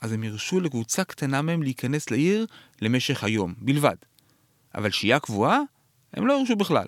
אז 0.00 0.12
הם 0.12 0.22
הרשו 0.22 0.60
לקבוצה 0.60 1.04
קטנה 1.04 1.42
מהם 1.42 1.62
להיכנס 1.62 2.10
לעיר 2.10 2.46
למשך 2.82 3.24
היום, 3.24 3.54
בלבד. 3.58 3.96
אבל 4.74 4.90
שהייה 4.90 5.20
קבועה, 5.20 5.60
הם 6.12 6.26
לא 6.26 6.38
הרשו 6.38 6.56
בכלל. 6.56 6.86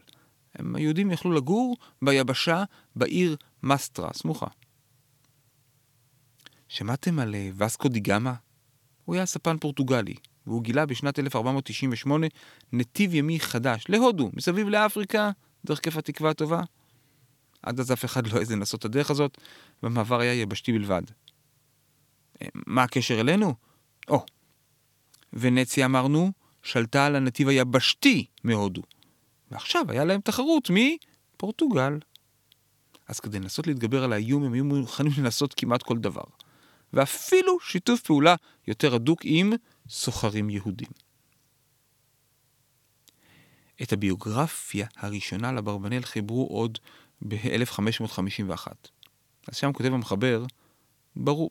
הם, 0.54 0.76
היהודים 0.76 1.10
יכלו 1.10 1.32
לגור 1.32 1.76
ביבשה 2.02 2.64
בעיר 2.96 3.36
מסטרה, 3.62 4.12
סמוכה. 4.12 4.46
שמעתם 6.70 7.18
על 7.18 7.34
אה, 7.34 7.50
וסקו 7.56 7.88
די 7.88 8.00
גמא? 8.00 8.32
הוא 9.04 9.14
היה 9.14 9.26
ספן 9.26 9.58
פורטוגלי, 9.58 10.14
והוא 10.46 10.62
גילה 10.62 10.86
בשנת 10.86 11.18
1498 11.18 12.26
נתיב 12.72 13.14
ימי 13.14 13.40
חדש 13.40 13.84
להודו, 13.88 14.30
מסביב 14.32 14.68
לאפריקה, 14.68 15.30
דרך 15.64 15.80
כיף 15.80 15.96
התקווה 15.96 16.30
הטובה. 16.30 16.62
עד 17.62 17.80
אז 17.80 17.92
אף 17.92 18.04
אחד 18.04 18.26
לא 18.26 18.38
העז 18.38 18.52
לנסות 18.52 18.80
את 18.80 18.84
הדרך 18.84 19.10
הזאת, 19.10 19.38
והמעבר 19.82 20.20
היה 20.20 20.34
יבשתי 20.34 20.72
בלבד. 20.72 21.02
אה, 22.42 22.48
מה 22.66 22.82
הקשר 22.82 23.20
אלינו? 23.20 23.54
או, 24.08 24.24
ונציה 25.32 25.86
אמרנו, 25.86 26.32
שלטה 26.62 27.06
על 27.06 27.16
הנתיב 27.16 27.48
היבשתי 27.48 28.26
מהודו. 28.44 28.82
ועכשיו 29.50 29.84
היה 29.88 30.04
להם 30.04 30.20
תחרות 30.20 30.70
מפורטוגל. 30.70 31.98
אז 33.08 33.20
כדי 33.20 33.38
לנסות 33.38 33.66
להתגבר 33.66 34.04
על 34.04 34.12
האיום 34.12 34.44
הם 34.44 34.52
היו 34.52 34.64
מוכנים 34.64 35.12
לנסות 35.18 35.54
כמעט 35.54 35.82
כל 35.82 35.98
דבר. 35.98 36.24
ואפילו 36.92 37.60
שיתוף 37.60 38.00
פעולה 38.00 38.34
יותר 38.66 38.94
הדוק 38.94 39.20
עם 39.24 39.52
סוחרים 39.88 40.50
יהודים. 40.50 40.88
את 43.82 43.92
הביוגרפיה 43.92 44.86
הראשונה 44.96 45.52
לאברבנאל 45.52 46.02
חיברו 46.02 46.46
עוד 46.46 46.78
ב-1551. 47.28 48.66
אז 49.48 49.56
שם 49.56 49.72
כותב 49.72 49.92
המחבר, 49.92 50.44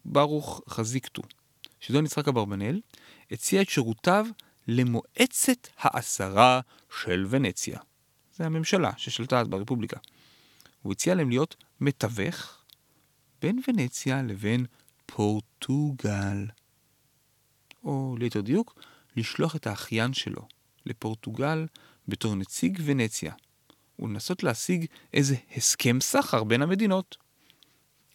ברוך, 0.05 0.61
חזיקתו, 0.69 1.21
שדון 1.79 2.05
יצחק 2.05 2.27
אברבנאל 2.27 2.81
הציע 3.31 3.61
את 3.61 3.69
שירותיו 3.69 4.25
למועצת 4.67 5.67
העשרה 5.77 6.61
של 7.03 7.25
ונציה. 7.29 7.79
זה 8.35 8.45
הממשלה 8.45 8.91
ששלטה 8.97 9.39
אז 9.39 9.47
ברפובליקה. 9.47 9.99
הוא 10.81 10.91
הציע 10.91 11.15
להם 11.15 11.29
להיות 11.29 11.55
מתווך 11.81 12.63
בין 13.41 13.61
ונציה 13.67 14.21
לבין 14.21 14.65
פורטוגל. 15.09 16.45
או 17.83 18.15
ליתר 18.19 18.41
דיוק, 18.41 18.81
לשלוח 19.15 19.55
את 19.55 19.67
האחיין 19.67 20.13
שלו 20.13 20.41
לפורטוגל 20.85 21.65
בתור 22.07 22.35
נציג 22.35 22.79
ונציה, 22.85 23.33
ולנסות 23.99 24.43
להשיג 24.43 24.85
איזה 25.13 25.35
הסכם 25.55 26.01
סחר 26.01 26.43
בין 26.43 26.61
המדינות. 26.61 27.17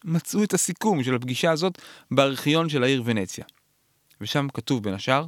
מצאו 0.04 0.44
את 0.44 0.54
הסיכום 0.54 1.02
של 1.02 1.14
הפגישה 1.14 1.52
הזאת 1.52 1.78
בארכיון 2.10 2.68
של 2.68 2.82
העיר 2.82 3.02
ונציה. 3.04 3.44
ושם 4.20 4.46
כתוב 4.54 4.82
בין 4.82 4.94
השאר, 4.94 5.26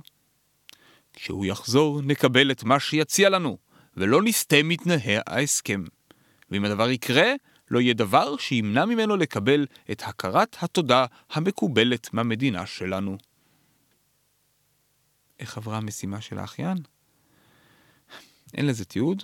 כשהוא 1.12 1.46
יחזור 1.46 2.02
נקבל 2.02 2.50
את 2.50 2.64
מה 2.64 2.80
שיציע 2.80 3.28
לנו, 3.28 3.58
ולא 3.96 4.22
נסטה 4.22 4.56
מתנאי 4.64 5.16
ההסכם. 5.26 5.84
ואם 6.50 6.64
הדבר 6.64 6.90
יקרה, 6.90 7.32
לא 7.70 7.80
יהיה 7.80 7.94
דבר 7.94 8.36
שימנע 8.36 8.84
ממנו 8.84 9.16
לקבל 9.16 9.66
את 9.90 10.02
הכרת 10.06 10.56
התודה 10.60 11.06
המקובלת 11.30 12.14
מהמדינה 12.14 12.66
שלנו. 12.66 13.16
איך 15.40 15.56
עברה 15.56 15.76
המשימה 15.76 16.20
של 16.20 16.38
האחיין? 16.38 16.78
אין 18.54 18.66
לזה 18.66 18.84
תיעוד, 18.84 19.22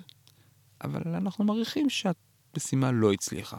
אבל 0.85 1.15
אנחנו 1.15 1.45
מעריכים 1.45 1.87
שהמשימה 1.91 2.93
לא 2.93 3.13
הצליחה. 3.13 3.57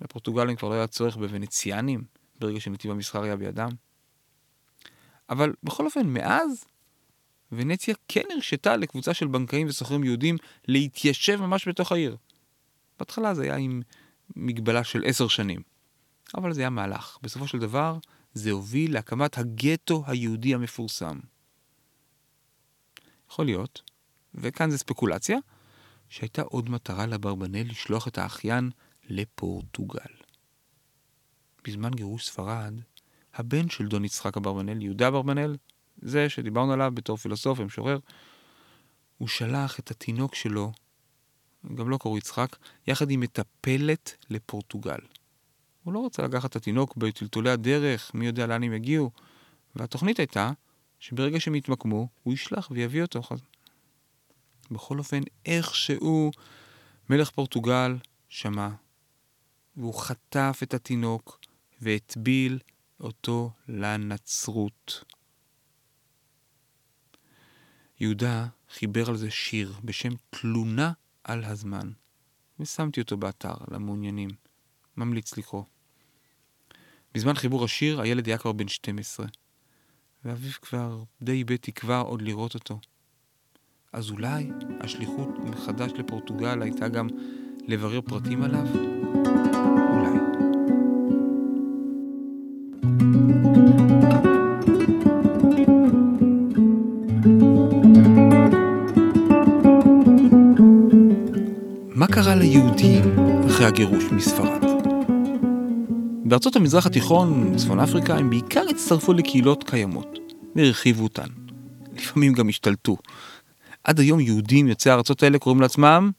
לפורטוגלים 0.00 0.56
כבר 0.56 0.68
לא 0.68 0.74
היה 0.74 0.86
צורך 0.86 1.16
בוונציאנים, 1.16 2.04
ברגע 2.40 2.60
שנתיב 2.60 2.90
המסחר 2.90 3.22
היה 3.22 3.36
בידם. 3.36 3.70
אבל 5.30 5.52
בכל 5.62 5.84
אופן, 5.84 6.06
מאז, 6.06 6.64
ונציה 7.52 7.94
כן 8.08 8.22
הרשתה 8.34 8.76
לקבוצה 8.76 9.14
של 9.14 9.26
בנקאים 9.26 9.66
וסוחרים 9.66 10.04
יהודים 10.04 10.36
להתיישב 10.68 11.40
ממש 11.40 11.68
בתוך 11.68 11.92
העיר. 11.92 12.16
בהתחלה 13.02 13.34
זה 13.34 13.42
היה 13.42 13.56
עם 13.56 13.82
מגבלה 14.36 14.84
של 14.84 15.02
עשר 15.06 15.28
שנים, 15.28 15.62
אבל 16.34 16.52
זה 16.52 16.60
היה 16.60 16.70
מהלך. 16.70 17.18
בסופו 17.22 17.46
של 17.48 17.58
דבר, 17.58 17.98
זה 18.34 18.50
הוביל 18.50 18.94
להקמת 18.94 19.38
הגטו 19.38 20.04
היהודי 20.06 20.54
המפורסם. 20.54 21.18
יכול 23.30 23.44
להיות, 23.44 23.82
וכאן 24.34 24.70
זה 24.70 24.78
ספקולציה, 24.78 25.38
שהייתה 26.08 26.42
עוד 26.42 26.70
מטרה 26.70 27.06
לאברבנאל 27.06 27.66
לשלוח 27.68 28.08
את 28.08 28.18
האחיין 28.18 28.70
לפורטוגל. 29.04 30.12
בזמן 31.64 31.90
גירוש 31.90 32.26
ספרד, 32.28 32.74
הבן 33.34 33.68
של 33.68 33.86
דון 33.86 34.04
יצחק 34.04 34.36
אברבנאל, 34.36 34.82
יהודה 34.82 35.08
אברבנאל, 35.08 35.56
זה 36.02 36.28
שדיברנו 36.28 36.72
עליו 36.72 36.92
בתור 36.94 37.16
פילוסוף 37.16 37.60
ומשורר, 37.60 37.98
הוא 39.18 39.28
שלח 39.28 39.78
את 39.78 39.90
התינוק 39.90 40.34
שלו 40.34 40.72
גם 41.74 41.90
לא 41.90 41.98
קראו 41.98 42.18
יצחק, 42.18 42.56
יחד 42.86 43.10
עם 43.10 43.20
מטפלת 43.20 44.16
לפורטוגל. 44.30 44.98
הוא 45.82 45.92
לא 45.92 45.98
רוצה 45.98 46.22
לקחת 46.22 46.50
את 46.50 46.56
התינוק 46.56 46.96
בטלטולי 46.96 47.50
הדרך, 47.50 48.14
מי 48.14 48.26
יודע 48.26 48.46
לאן 48.46 48.62
הם 48.62 48.72
יגיעו. 48.72 49.10
והתוכנית 49.76 50.18
הייתה 50.18 50.52
שברגע 51.00 51.40
שהם 51.40 51.54
יתמקמו, 51.54 52.08
הוא 52.22 52.34
ישלח 52.34 52.68
ויביא 52.70 53.02
אותו. 53.02 53.22
בכל 54.70 54.98
אופן, 54.98 55.20
איכשהו 55.46 56.30
מלך 57.10 57.30
פורטוגל 57.30 57.96
שמע, 58.28 58.68
והוא 59.76 59.94
חטף 59.94 60.60
את 60.62 60.74
התינוק 60.74 61.40
והטביל 61.80 62.58
אותו 63.00 63.50
לנצרות. 63.68 65.04
יהודה 68.00 68.46
חיבר 68.70 69.08
על 69.08 69.16
זה 69.16 69.30
שיר 69.30 69.74
בשם 69.84 70.12
תלונה 70.30 70.92
על 71.24 71.44
הזמן, 71.44 71.90
ושמתי 72.60 73.00
אותו 73.00 73.16
באתר 73.16 73.54
למעוניינים. 73.70 74.30
ממליץ 74.96 75.36
לקרוא. 75.38 75.64
בזמן 77.14 77.34
חיבור 77.34 77.64
השיר 77.64 78.00
הילד 78.00 78.26
היה 78.26 78.38
כבר 78.38 78.52
בן 78.52 78.68
12, 78.68 79.26
ואביו 80.24 80.52
כבר 80.62 81.02
די 81.22 81.32
איבד 81.32 81.56
תקווה 81.56 82.00
עוד 82.00 82.22
לראות 82.22 82.54
אותו. 82.54 82.80
אז 83.92 84.10
אולי 84.10 84.50
השליחות 84.80 85.28
מחדש 85.38 85.92
לפורטוגל 85.92 86.62
הייתה 86.62 86.88
גם 86.88 87.08
לברר 87.66 88.00
פרטים 88.00 88.42
עליו? 88.42 88.66
הגירוש 103.72 104.04
מספרד? 104.04 104.64
בארצות 106.24 106.56
המזרח 106.56 106.86
התיכון, 106.86 107.56
צפון 107.56 107.80
אפריקה, 107.80 108.16
הם 108.16 108.30
בעיקר 108.30 108.64
הצטרפו 108.70 109.12
לקהילות 109.12 109.64
קיימות 109.64 110.18
והרחיבו 110.56 111.02
אותן. 111.02 111.26
לפעמים 111.96 112.32
גם 112.32 112.48
השתלטו. 112.48 112.96
עד 113.84 114.00
היום 114.00 114.20
יהודים 114.20 114.68
יוצאי 114.68 114.92
הארצות 114.92 115.22
האלה 115.22 115.38
קוראים 115.38 115.60
לעצמם 115.60 116.10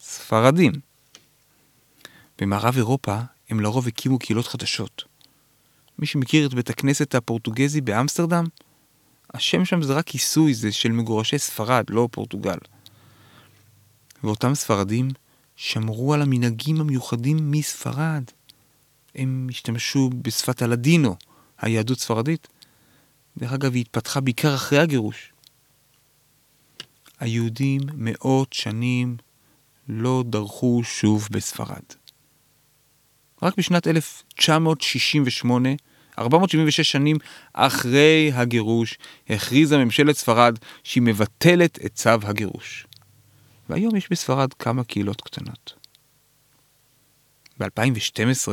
ספרדים. 0.00 0.72
במערב 2.38 2.76
אירופה 2.76 3.18
הם 3.50 3.60
לרוב 3.60 3.88
הקימו 3.88 4.18
קהילות 4.18 4.46
חדשות. 4.46 5.04
מי 5.98 6.06
שמכיר 6.06 6.46
את 6.46 6.54
בית 6.54 6.70
הכנסת 6.70 7.14
הפורטוגזי 7.14 7.80
באמסטרדם, 7.80 8.44
השם 9.34 9.64
שם 9.64 9.82
זה 9.82 9.94
רק 9.94 10.06
כיסוי, 10.06 10.54
זה 10.54 10.72
של 10.72 10.92
מגורשי 10.92 11.38
ספרד, 11.38 11.84
לא 11.90 12.08
פורטוגל. 12.12 12.58
ואותם 14.24 14.54
ספרדים 14.54 15.08
שמרו 15.60 16.14
על 16.14 16.22
המנהגים 16.22 16.80
המיוחדים 16.80 17.50
מספרד. 17.50 18.22
הם 19.14 19.46
השתמשו 19.50 20.10
בשפת 20.22 20.62
הלדינו, 20.62 21.16
היהדות 21.58 21.98
ספרדית. 21.98 22.48
דרך 23.38 23.52
אגב, 23.52 23.74
היא 23.74 23.80
התפתחה 23.80 24.20
בעיקר 24.20 24.54
אחרי 24.54 24.78
הגירוש. 24.78 25.32
היהודים 27.20 27.80
מאות 27.94 28.52
שנים 28.52 29.16
לא 29.88 30.24
דרכו 30.26 30.80
שוב 30.84 31.28
בספרד. 31.30 31.84
רק 33.42 33.56
בשנת 33.56 33.86
1968, 33.86 35.68
476 36.18 36.90
שנים 36.90 37.16
אחרי 37.52 38.30
הגירוש, 38.34 38.98
הכריזה 39.28 39.78
ממשלת 39.78 40.16
ספרד 40.16 40.58
שהיא 40.84 41.02
מבטלת 41.02 41.78
את 41.84 41.94
צו 41.94 42.10
הגירוש. 42.22 42.87
והיום 43.68 43.96
יש 43.96 44.10
בספרד 44.10 44.52
כמה 44.52 44.84
קהילות 44.84 45.20
קטנות. 45.20 45.74
ב-2012 47.60 48.48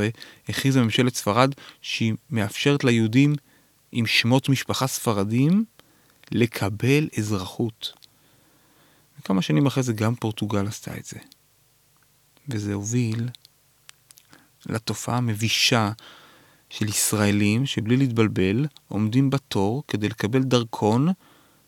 הכריזה 0.50 0.82
ממשלת 0.82 1.16
ספרד 1.16 1.52
שהיא 1.82 2.14
מאפשרת 2.30 2.84
ליהודים 2.84 3.36
עם 3.92 4.06
שמות 4.06 4.50
משפחה 4.50 4.88
ספרדים 4.88 5.66
לקבל 6.32 7.10
אזרחות. 7.18 7.94
וכמה 9.20 9.42
שנים 9.42 9.66
אחרי 9.66 9.84
זה 9.84 9.94
גם 9.94 10.16
פורטוגל 10.16 10.68
עשתה 10.68 10.98
את 10.98 11.06
זה. 11.06 11.18
וזה 12.50 12.74
הוביל 12.74 13.30
לתופעה 14.66 15.18
המבישה 15.18 15.92
של 16.70 16.90
ישראלים 16.90 17.66
שבלי 17.66 17.98
להתבלבל 17.98 18.66
עומדים 18.88 19.30
בתור 19.30 19.84
כדי 19.88 20.10
לקבל 20.10 20.44
דרכון 20.44 21.08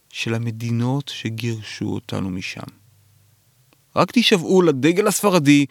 של 0.10 0.34
המדינות 0.34 1.08
שגירשו 1.08 1.86
אותנו 1.86 2.30
משם. 2.30 2.87
רק 3.98 4.12
תישבעו 4.12 4.62
לדגל 4.62 5.08
הספרדי 5.08 5.66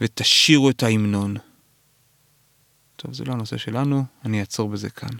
ותשירו 0.00 0.70
את 0.70 0.82
ההמנון. 0.82 1.36
טוב, 2.96 3.14
זה 3.14 3.24
לא 3.24 3.32
הנושא 3.32 3.56
שלנו, 3.56 4.04
אני 4.24 4.40
אעצור 4.40 4.68
בזה 4.68 4.90
כאן. 4.90 5.16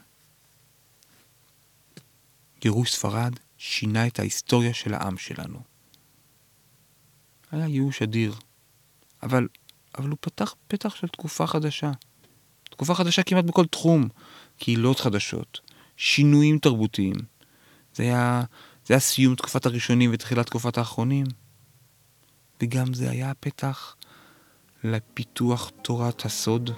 גירוש 2.61 2.92
ספרד 2.92 3.33
שינה 3.59 4.07
את 4.07 4.18
ההיסטוריה 4.18 4.75
של 4.75 4.94
העם 4.94 5.18
שלנו. 5.18 5.59
היה 7.53 7.66
ייאוש 7.66 8.03
אדיר, 8.03 8.35
אבל, 9.22 9.49
אבל 9.99 10.09
הוא 10.09 10.18
פתח 10.20 10.55
פתח 10.68 10.94
של 10.94 11.09
תקופה 11.09 11.46
חדשה. 11.46 11.90
תקופה 12.70 12.94
חדשה 12.94 13.22
כמעט 13.22 13.44
בכל 13.44 13.66
תחום. 13.66 14.09
קהילות 14.59 15.01
חדשות, 15.01 15.61
שינויים 15.96 16.59
תרבותיים. 16.59 17.14
זה 17.94 18.03
היה, 18.03 18.42
זה 18.87 18.94
היה 18.94 19.01
סיום 19.01 19.35
תקופת 19.35 19.66
הראשונים 19.66 20.11
ותחילת 20.12 20.46
תקופת 20.46 20.79
האחרונים. 20.79 21.27
וגם 22.62 22.94
זה 22.94 23.10
היה 23.10 23.30
הפתח 23.30 23.96
לפיתוח 24.84 25.70
תורת 25.82 26.24
הסוד, 26.24 26.70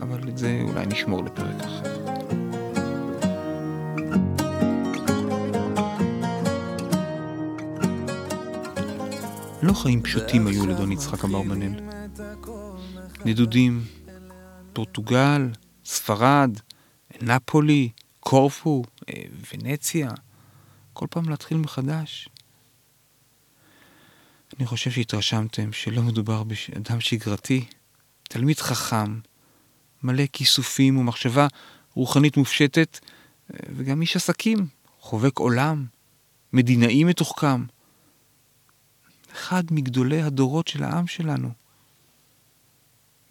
אבל 0.00 0.28
את 0.28 0.38
זה 0.38 0.60
אולי 0.62 0.86
נשמור 0.86 1.24
לפרק 1.24 1.60
אחר. 1.60 2.00
לא 9.62 9.72
חיים 9.72 10.02
פשוטים 10.02 10.46
היו 10.46 10.66
לדון 10.66 10.92
יצחק 10.92 11.24
אברבנאל. 11.24 11.80
נדודים, 13.24 13.84
פורטוגל, 14.72 15.48
ספרד, 15.84 16.50
נפולי, 17.22 17.88
קורפו, 18.20 18.82
אה, 19.08 19.22
ונציה, 19.52 20.10
כל 20.92 21.06
פעם 21.10 21.28
להתחיל 21.28 21.58
מחדש. 21.58 22.28
אני 24.58 24.66
חושב 24.66 24.90
שהתרשמתם 24.90 25.72
שלא 25.72 26.02
מדובר 26.02 26.42
באדם 26.42 27.00
שגרתי, 27.00 27.64
תלמיד 28.22 28.58
חכם, 28.58 29.18
מלא 30.02 30.24
כיסופים 30.32 30.98
ומחשבה 30.98 31.46
רוחנית 31.94 32.36
מופשטת, 32.36 32.98
וגם 33.50 34.02
איש 34.02 34.16
עסקים, 34.16 34.66
חובק 35.00 35.38
עולם, 35.38 35.86
מדינאי 36.52 37.04
מתוחכם. 37.04 37.64
אחד 39.32 39.62
מגדולי 39.70 40.22
הדורות 40.22 40.68
של 40.68 40.82
העם 40.82 41.06
שלנו. 41.06 41.50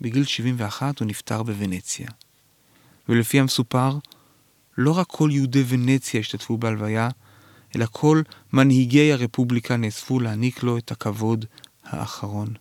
בגיל 0.02 0.24
71 0.24 1.00
הוא 1.00 1.08
נפטר 1.08 1.44
בוונציה. 1.44 2.08
ולפי 3.10 3.40
המסופר, 3.40 3.98
לא 4.78 4.98
רק 4.98 5.08
כל 5.08 5.30
יהודי 5.34 5.64
ונציה 5.68 6.20
השתתפו 6.20 6.58
בהלוויה, 6.58 7.10
אלא 7.76 7.86
כל 7.92 8.22
מנהיגי 8.54 9.14
הרפובליקה 9.14 9.78
נאספו 9.78 10.20
להעניק 10.20 10.64
לו 10.64 10.78
את 10.78 10.92
הכבוד 10.92 11.46
האחרון. 11.84 12.54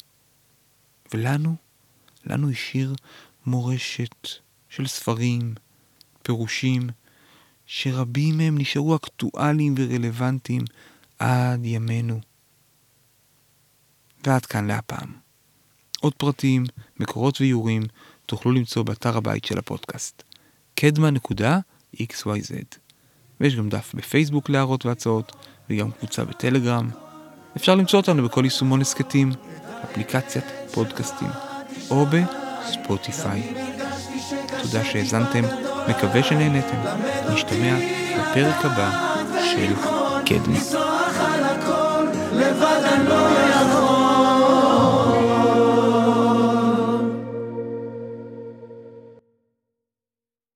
ולנו, 1.14 1.57
לנו 2.25 2.51
השאיר 2.51 2.94
מורשת 3.46 4.29
של 4.69 4.87
ספרים, 4.87 5.54
פירושים, 6.23 6.88
שרבים 7.67 8.38
מהם 8.38 8.59
נשארו 8.59 8.96
אקטואליים 8.96 9.75
ורלוונטיים 9.79 10.63
עד 11.19 11.65
ימינו. 11.65 12.21
ועד 14.27 14.46
כאן 14.46 14.67
להפעם. 14.67 15.13
עוד 16.00 16.15
פרטים, 16.15 16.65
מקורות 17.00 17.40
ואיורים 17.40 17.83
תוכלו 18.27 18.52
למצוא 18.52 18.83
באתר 18.83 19.17
הבית 19.17 19.44
של 19.44 19.59
הפודקאסט 19.59 20.23
קדמה.xyz 20.75 21.48
ויש 23.40 23.56
גם 23.56 23.68
דף 23.68 23.92
בפייסבוק 23.94 24.50
להערות 24.50 24.86
והצעות, 24.86 25.36
וגם 25.70 25.90
קבוצה 25.90 26.24
בטלגרם. 26.24 26.90
אפשר 27.56 27.74
למצוא 27.74 28.00
אותנו 28.00 28.24
בכל 28.24 28.44
יישומון 28.44 28.80
הסכתים, 28.80 29.32
אפליקציית 29.84 30.44
פודקאסטים, 30.72 31.28
או 31.90 32.06
בספוטיפיי. 32.06 33.54
תודה 34.62 34.84
שהאזנתם, 34.84 35.42
מקווה 35.88 36.22
שנהנתם. 36.22 36.76
נשתמע 37.32 37.78
בפרק 38.18 38.64
הבא 38.64 39.16
של 39.54 39.74
קדמה. 40.26 40.58
לבד 42.32 42.67